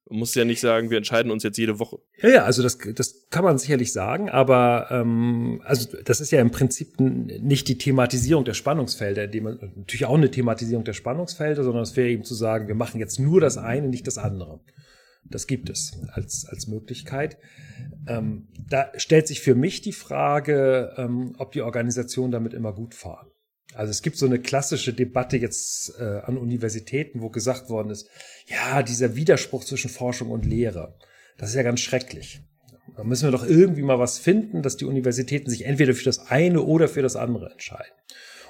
Man 0.08 0.20
muss 0.20 0.36
ja 0.36 0.46
nicht 0.46 0.60
sagen, 0.60 0.92
wir 0.92 0.98
entscheiden 0.98 1.32
uns 1.32 1.42
jetzt 1.42 1.58
jede 1.58 1.80
Woche. 1.80 1.98
Ja, 2.22 2.30
ja, 2.30 2.44
also 2.44 2.62
das, 2.62 2.78
das 2.78 3.28
kann 3.32 3.44
man 3.44 3.58
sicherlich 3.58 3.92
sagen, 3.92 4.30
aber 4.30 4.88
ähm, 4.92 5.62
also 5.66 5.98
das 6.04 6.20
ist 6.20 6.32
ja 6.32 6.42
im 6.42 6.52
Prinzip 6.52 7.00
nicht 7.00 7.68
die 7.68 7.80
Thematisierung 7.80 8.46
der 8.46 8.54
Spannungsfelder, 8.54 9.26
die 9.26 9.42
man 9.42 9.58
natürlich 9.76 10.06
auch 10.06 10.16
eine 10.16 10.30
Thematisierung 10.30 10.84
der 10.84 10.94
Spannungsfelder, 10.94 11.64
sondern 11.64 11.82
es 11.82 11.96
wäre 11.96 12.10
eben 12.10 12.24
zu 12.24 12.36
sagen, 12.36 12.68
wir 12.68 12.76
machen 12.76 13.00
jetzt 13.00 13.20
nur 13.20 13.42
das 13.42 13.58
eine, 13.58 13.88
nicht 13.88 14.06
das 14.06 14.20
andere. 14.20 14.60
Das 15.28 15.48
gibt 15.48 15.70
es 15.70 15.98
als, 16.12 16.46
als 16.48 16.68
Möglichkeit. 16.68 17.38
Ähm, 18.08 18.48
da 18.70 18.92
stellt 18.98 19.28
sich 19.28 19.42
für 19.42 19.56
mich 19.56 19.82
die 19.82 19.92
Frage, 19.92 20.94
ähm, 20.98 21.34
ob 21.40 21.52
die 21.52 21.64
Organisationen 21.64 22.32
damit 22.32 22.54
immer 22.54 22.74
gut 22.74 22.94
fahren. 22.94 23.28
Also 23.76 23.92
es 23.92 24.02
gibt 24.02 24.18
so 24.18 24.26
eine 24.26 24.40
klassische 24.40 24.94
Debatte 24.94 25.38
jetzt 25.38 26.00
äh, 26.00 26.22
an 26.24 26.38
Universitäten, 26.38 27.22
wo 27.22 27.30
gesagt 27.30 27.70
worden 27.70 27.90
ist, 27.90 28.10
ja, 28.48 28.82
dieser 28.82 29.16
Widerspruch 29.16 29.66
zwischen 29.66 29.90
Forschung 29.90 30.32
und 30.32 30.46
Lehre, 30.46 30.98
das 31.38 31.50
ist 31.50 31.56
ja 31.56 31.64
ganz 31.64 31.82
schrecklich. 31.82 32.42
Da 32.96 33.04
müssen 33.04 33.28
wir 33.28 33.32
doch 33.32 33.46
irgendwie 33.46 33.82
mal 33.82 34.00
was 34.00 34.18
finden, 34.18 34.62
dass 34.62 34.78
die 34.78 34.86
Universitäten 34.86 35.50
sich 35.50 35.66
entweder 35.66 35.94
für 35.94 36.06
das 36.06 36.28
eine 36.28 36.62
oder 36.62 36.88
für 36.88 37.02
das 37.02 37.18
andere 37.18 37.52
entscheiden. 37.52 37.92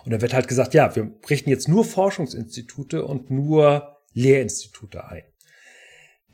Und 0.03 0.11
da 0.11 0.21
wird 0.21 0.35
halt 0.35 0.47
gesagt, 0.47 0.75
ja, 0.75 0.95
wir 0.95 1.11
richten 1.27 1.49
jetzt 1.49 1.67
nur 1.67 1.83
Forschungsinstitute 1.83 3.03
und 3.03 3.31
nur 3.31 3.97
Lehrinstitute 4.13 5.07
ein. 5.07 5.23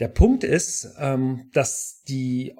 Der 0.01 0.10
Punkt 0.10 0.43
ist, 0.43 0.89
ähm, 0.99 1.49
dass 1.54 2.01
die 2.04 2.56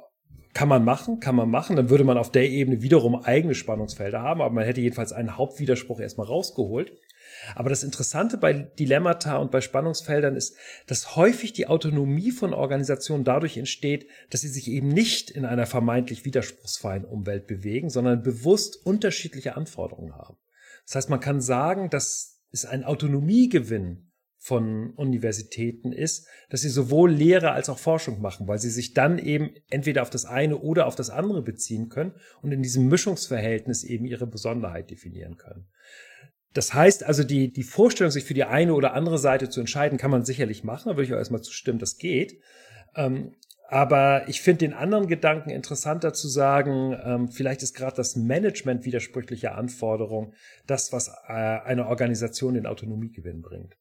kann 0.54 0.68
man 0.68 0.84
machen, 0.84 1.20
kann 1.20 1.36
man 1.36 1.50
machen. 1.50 1.76
Dann 1.76 1.90
würde 1.90 2.04
man 2.04 2.18
auf 2.18 2.32
der 2.32 2.50
Ebene 2.50 2.82
wiederum 2.82 3.16
eigene 3.16 3.56
Spannungsfelder 3.56 4.22
haben, 4.22 4.42
aber 4.42 4.54
man 4.54 4.66
hätte 4.66 4.82
jedenfalls 4.82 5.14
einen 5.14 5.38
Hauptwiderspruch 5.38 6.00
erstmal 6.00 6.28
rausgeholt. 6.28 6.94
Aber 7.56 7.70
das 7.70 7.84
Interessante 7.84 8.38
bei 8.38 8.54
Dilemmata 8.54 9.38
und 9.38 9.52
bei 9.52 9.62
Spannungsfeldern 9.62 10.36
ist, 10.36 10.56
dass 10.88 11.16
häufig 11.16 11.54
die 11.54 11.68
Autonomie 11.68 12.32
von 12.32 12.54
Organisationen 12.54 13.24
dadurch 13.24 13.58
entsteht, 13.58 14.08
dass 14.30 14.42
sie 14.42 14.50
sich 14.50 14.70
eben 14.70 14.90
nicht 14.90 15.32
in 15.32 15.46
einer 15.46 15.66
vermeintlich 15.66 16.26
widerspruchsfreien 16.26 17.06
Umwelt 17.06 17.48
bewegen, 17.48 17.90
sondern 17.90 18.22
bewusst 18.22 18.86
unterschiedliche 18.86 19.56
Anforderungen 19.56 20.16
haben. 20.16 20.38
Das 20.86 20.96
heißt, 20.96 21.10
man 21.10 21.20
kann 21.20 21.42
sagen, 21.42 21.90
dass 21.90 22.42
es 22.52 22.66
ein 22.66 22.84
Autonomiegewinn 22.84 24.11
von 24.44 24.96
Universitäten 24.96 25.92
ist, 25.92 26.28
dass 26.50 26.62
sie 26.62 26.70
sowohl 26.70 27.12
Lehre 27.12 27.52
als 27.52 27.70
auch 27.70 27.78
Forschung 27.78 28.22
machen, 28.22 28.48
weil 28.48 28.58
sie 28.58 28.72
sich 28.72 28.96
dann 28.96 29.20
eben 29.20 29.52
entweder 29.70 30.02
auf 30.02 30.10
das 30.10 30.26
eine 30.26 30.58
oder 30.58 30.88
auf 30.88 30.96
das 30.96 31.12
andere 31.12 31.44
beziehen 31.44 31.90
können 31.90 32.16
und 32.42 32.52
in 32.52 32.64
diesem 32.64 32.88
Mischungsverhältnis 32.88 33.84
eben 33.84 34.06
ihre 34.06 34.26
Besonderheit 34.26 34.90
definieren 34.90 35.38
können. 35.38 35.68
Das 36.56 36.74
heißt 36.74 37.04
also, 37.04 37.24
die, 37.24 37.54
die 37.54 37.62
Vorstellung, 37.62 38.10
sich 38.10 38.24
für 38.24 38.34
die 38.34 38.44
eine 38.44 38.74
oder 38.74 38.96
andere 38.96 39.20
Seite 39.20 39.48
zu 39.48 39.60
entscheiden, 39.60 40.00
kann 40.00 40.10
man 40.10 40.26
sicherlich 40.26 40.64
machen. 40.64 40.90
Da 40.90 40.96
würde 40.96 41.04
ich 41.04 41.14
auch 41.14 41.20
erstmal 41.20 41.44
zustimmen, 41.44 41.78
das 41.78 41.98
geht. 41.98 42.42
Ähm, 42.96 43.36
aber 43.70 44.28
ich 44.28 44.42
finde 44.42 44.66
den 44.66 44.74
anderen 44.74 45.06
Gedanken 45.06 45.52
interessanter 45.52 46.14
zu 46.14 46.28
sagen, 46.28 46.98
ähm, 47.06 47.28
vielleicht 47.30 47.62
ist 47.62 47.76
gerade 47.76 47.96
das 47.96 48.16
Management 48.16 48.86
widersprüchlicher 48.86 49.56
Anforderungen 49.56 50.34
das, 50.66 50.92
was 50.92 51.10
äh, 51.10 51.32
eine 51.32 51.86
Organisation 51.86 52.56
in 52.56 52.66
Autonomiegewinn 52.66 53.44
bringt. 53.44 53.78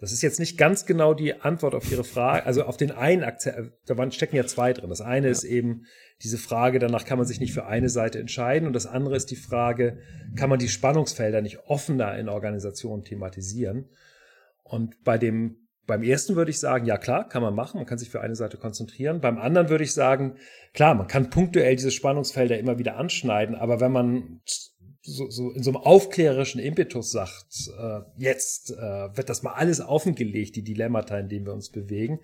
Das 0.00 0.12
ist 0.12 0.22
jetzt 0.22 0.38
nicht 0.38 0.56
ganz 0.56 0.86
genau 0.86 1.12
die 1.12 1.40
Antwort 1.40 1.74
auf 1.74 1.90
Ihre 1.90 2.04
Frage, 2.04 2.46
also 2.46 2.62
auf 2.62 2.76
den 2.76 2.92
einen 2.92 3.24
Akzent, 3.24 3.72
da 3.86 4.10
stecken 4.12 4.36
ja 4.36 4.46
zwei 4.46 4.72
drin. 4.72 4.90
Das 4.90 5.00
eine 5.00 5.26
ja. 5.26 5.32
ist 5.32 5.42
eben 5.42 5.86
diese 6.22 6.38
Frage, 6.38 6.78
danach 6.78 7.04
kann 7.04 7.18
man 7.18 7.26
sich 7.26 7.40
nicht 7.40 7.52
für 7.52 7.66
eine 7.66 7.88
Seite 7.88 8.20
entscheiden 8.20 8.66
und 8.68 8.74
das 8.74 8.86
andere 8.86 9.16
ist 9.16 9.30
die 9.30 9.36
Frage, 9.36 9.98
kann 10.36 10.50
man 10.50 10.60
die 10.60 10.68
Spannungsfelder 10.68 11.40
nicht 11.40 11.58
offener 11.66 12.16
in 12.16 12.28
Organisationen 12.28 13.02
thematisieren? 13.02 13.88
Und 14.62 15.02
bei 15.02 15.18
dem, 15.18 15.68
beim 15.86 16.04
ersten 16.04 16.36
würde 16.36 16.50
ich 16.52 16.60
sagen, 16.60 16.86
ja 16.86 16.96
klar, 16.96 17.28
kann 17.28 17.42
man 17.42 17.54
machen, 17.54 17.78
man 17.78 17.86
kann 17.86 17.98
sich 17.98 18.10
für 18.10 18.20
eine 18.20 18.36
Seite 18.36 18.56
konzentrieren. 18.56 19.20
Beim 19.20 19.38
anderen 19.38 19.68
würde 19.68 19.82
ich 19.82 19.94
sagen, 19.94 20.36
klar, 20.74 20.94
man 20.94 21.08
kann 21.08 21.30
punktuell 21.30 21.74
diese 21.74 21.90
Spannungsfelder 21.90 22.58
immer 22.58 22.78
wieder 22.78 22.96
anschneiden, 22.96 23.56
aber 23.56 23.80
wenn 23.80 23.92
man 23.92 24.42
so, 25.02 25.30
so 25.30 25.50
in 25.52 25.62
so 25.62 25.70
einem 25.70 25.76
aufklärerischen 25.76 26.60
Impetus 26.60 27.12
sagt, 27.12 27.70
äh, 27.78 28.00
jetzt 28.16 28.72
äh, 28.72 29.16
wird 29.16 29.28
das 29.28 29.42
mal 29.42 29.52
alles 29.52 29.80
offengelegt, 29.80 30.56
die 30.56 30.64
Dilemmata, 30.64 31.18
in 31.18 31.28
denen 31.28 31.46
wir 31.46 31.52
uns 31.52 31.70
bewegen, 31.70 32.20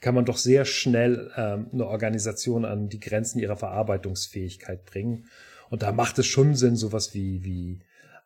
kann 0.00 0.14
man 0.14 0.24
doch 0.24 0.36
sehr 0.36 0.64
schnell 0.64 1.30
ähm, 1.36 1.68
eine 1.72 1.86
Organisation 1.86 2.64
an 2.64 2.88
die 2.88 3.00
Grenzen 3.00 3.38
ihrer 3.38 3.56
Verarbeitungsfähigkeit 3.56 4.84
bringen. 4.84 5.26
Und 5.70 5.82
da 5.82 5.92
macht 5.92 6.18
es 6.18 6.26
schon 6.26 6.54
Sinn, 6.54 6.76
sowas 6.76 7.14
wie, 7.14 7.44
wie 7.44 7.80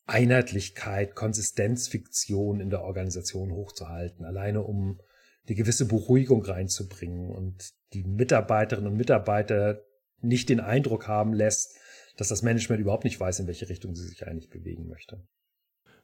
Einheitlichkeit, 0.07 1.15
Konsistenzfiktion 1.15 2.61
in 2.61 2.71
der 2.71 2.83
Organisation 2.83 3.53
hochzuhalten, 3.53 4.25
alleine 4.25 4.63
um 4.63 5.01
eine 5.47 5.57
gewisse 5.57 5.87
Beruhigung 5.87 6.45
reinzubringen 6.45 7.31
und 7.31 7.73
die 7.93 8.05
Mitarbeiterinnen 8.05 8.91
und 8.91 8.97
Mitarbeiter 8.97 9.83
nicht 10.21 10.49
den 10.49 10.61
Eindruck 10.61 11.09
haben 11.09 11.33
lässt, 11.33 11.77
dass 12.21 12.29
das 12.29 12.43
Management 12.43 12.83
überhaupt 12.83 13.05
nicht 13.05 13.19
weiß, 13.19 13.41
in 13.41 13.47
welche 13.47 13.71
Richtung 13.71 13.95
sie 13.95 14.07
sich 14.07 14.27
eigentlich 14.27 14.51
bewegen 14.51 14.89
möchte. 14.89 15.23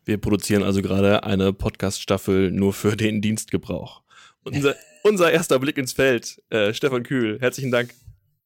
Wir 0.06 0.16
produzieren 0.16 0.62
also 0.62 0.80
gerade 0.80 1.24
eine 1.24 1.52
Podcast-Staffel 1.52 2.50
nur 2.52 2.72
für 2.72 2.96
den 2.96 3.20
Dienstgebrauch. 3.20 4.02
Unser, 4.42 4.76
unser 5.02 5.30
erster 5.30 5.58
Blick 5.58 5.76
ins 5.76 5.92
Feld. 5.92 6.42
Äh, 6.48 6.72
Stefan 6.72 7.02
Kühl, 7.02 7.38
herzlichen 7.40 7.70
Dank. 7.70 7.92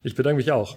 Ich 0.02 0.16
bedanke 0.16 0.38
mich 0.38 0.50
auch. 0.50 0.76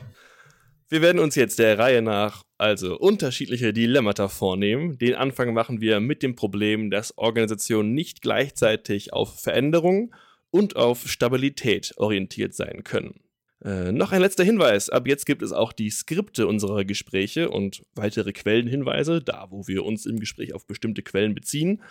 Wir 0.88 1.01
werden 1.01 1.17
uns 1.17 1.34
jetzt 1.34 1.58
der 1.58 1.79
Reihe 1.79 2.03
nach 2.03 2.43
also 2.60 2.95
unterschiedliche 2.99 3.73
Dilemmata 3.73 4.27
vornehmen. 4.27 4.99
Den 4.99 5.15
Anfang 5.15 5.51
machen 5.56 5.82
wir 5.82 5.99
mit 5.99 6.21
dem 6.21 6.36
Problem, 6.36 6.91
dass 6.91 7.17
Organisationen 7.17 7.95
nicht 7.95 8.21
gleichzeitig 8.21 9.13
auf 9.13 9.41
Veränderung 9.41 10.13
und 10.51 10.75
auf 10.75 11.08
Stabilität 11.08 11.93
orientiert 11.97 12.53
sein 12.53 12.84
können. 12.84 13.22
Äh, 13.63 13.91
noch 13.91 14.12
ein 14.12 14.21
letzter 14.21 14.43
Hinweis. 14.43 14.89
Ab 14.89 15.08
jetzt 15.08 15.26
gibt 15.26 15.41
es 15.41 15.54
auch 15.54 15.71
die 15.71 15.89
Skripte 15.89 16.47
unserer 16.47 16.84
Gespräche 16.84 17.49
und 17.49 17.84
weitere 17.95 18.34
Quellenhinweise, 18.34 19.21
da 19.21 19.47
wo 19.49 19.67
wir 19.67 19.86
uns 19.86 20.06
im 20.06 20.19
Gespräch 20.19 20.54
auf 20.54 20.67
bestimmte 20.67 21.02
Quellen 21.02 21.34
beziehen. 21.34 21.82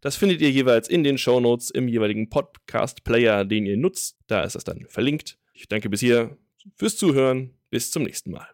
Das 0.00 0.16
findet 0.16 0.40
ihr 0.40 0.50
jeweils 0.50 0.88
in 0.88 1.02
den 1.02 1.18
Shownotes 1.18 1.70
im 1.70 1.88
jeweiligen 1.88 2.28
Podcast-Player, 2.28 3.44
den 3.44 3.66
ihr 3.66 3.76
nutzt. 3.76 4.18
Da 4.28 4.42
ist 4.42 4.54
das 4.54 4.64
dann 4.64 4.86
verlinkt. 4.88 5.38
Ich 5.52 5.66
danke 5.66 5.90
bis 5.90 6.00
hier 6.00 6.36
fürs 6.76 6.96
Zuhören. 6.96 7.50
Bis 7.70 7.90
zum 7.90 8.04
nächsten 8.04 8.30
Mal. 8.30 8.46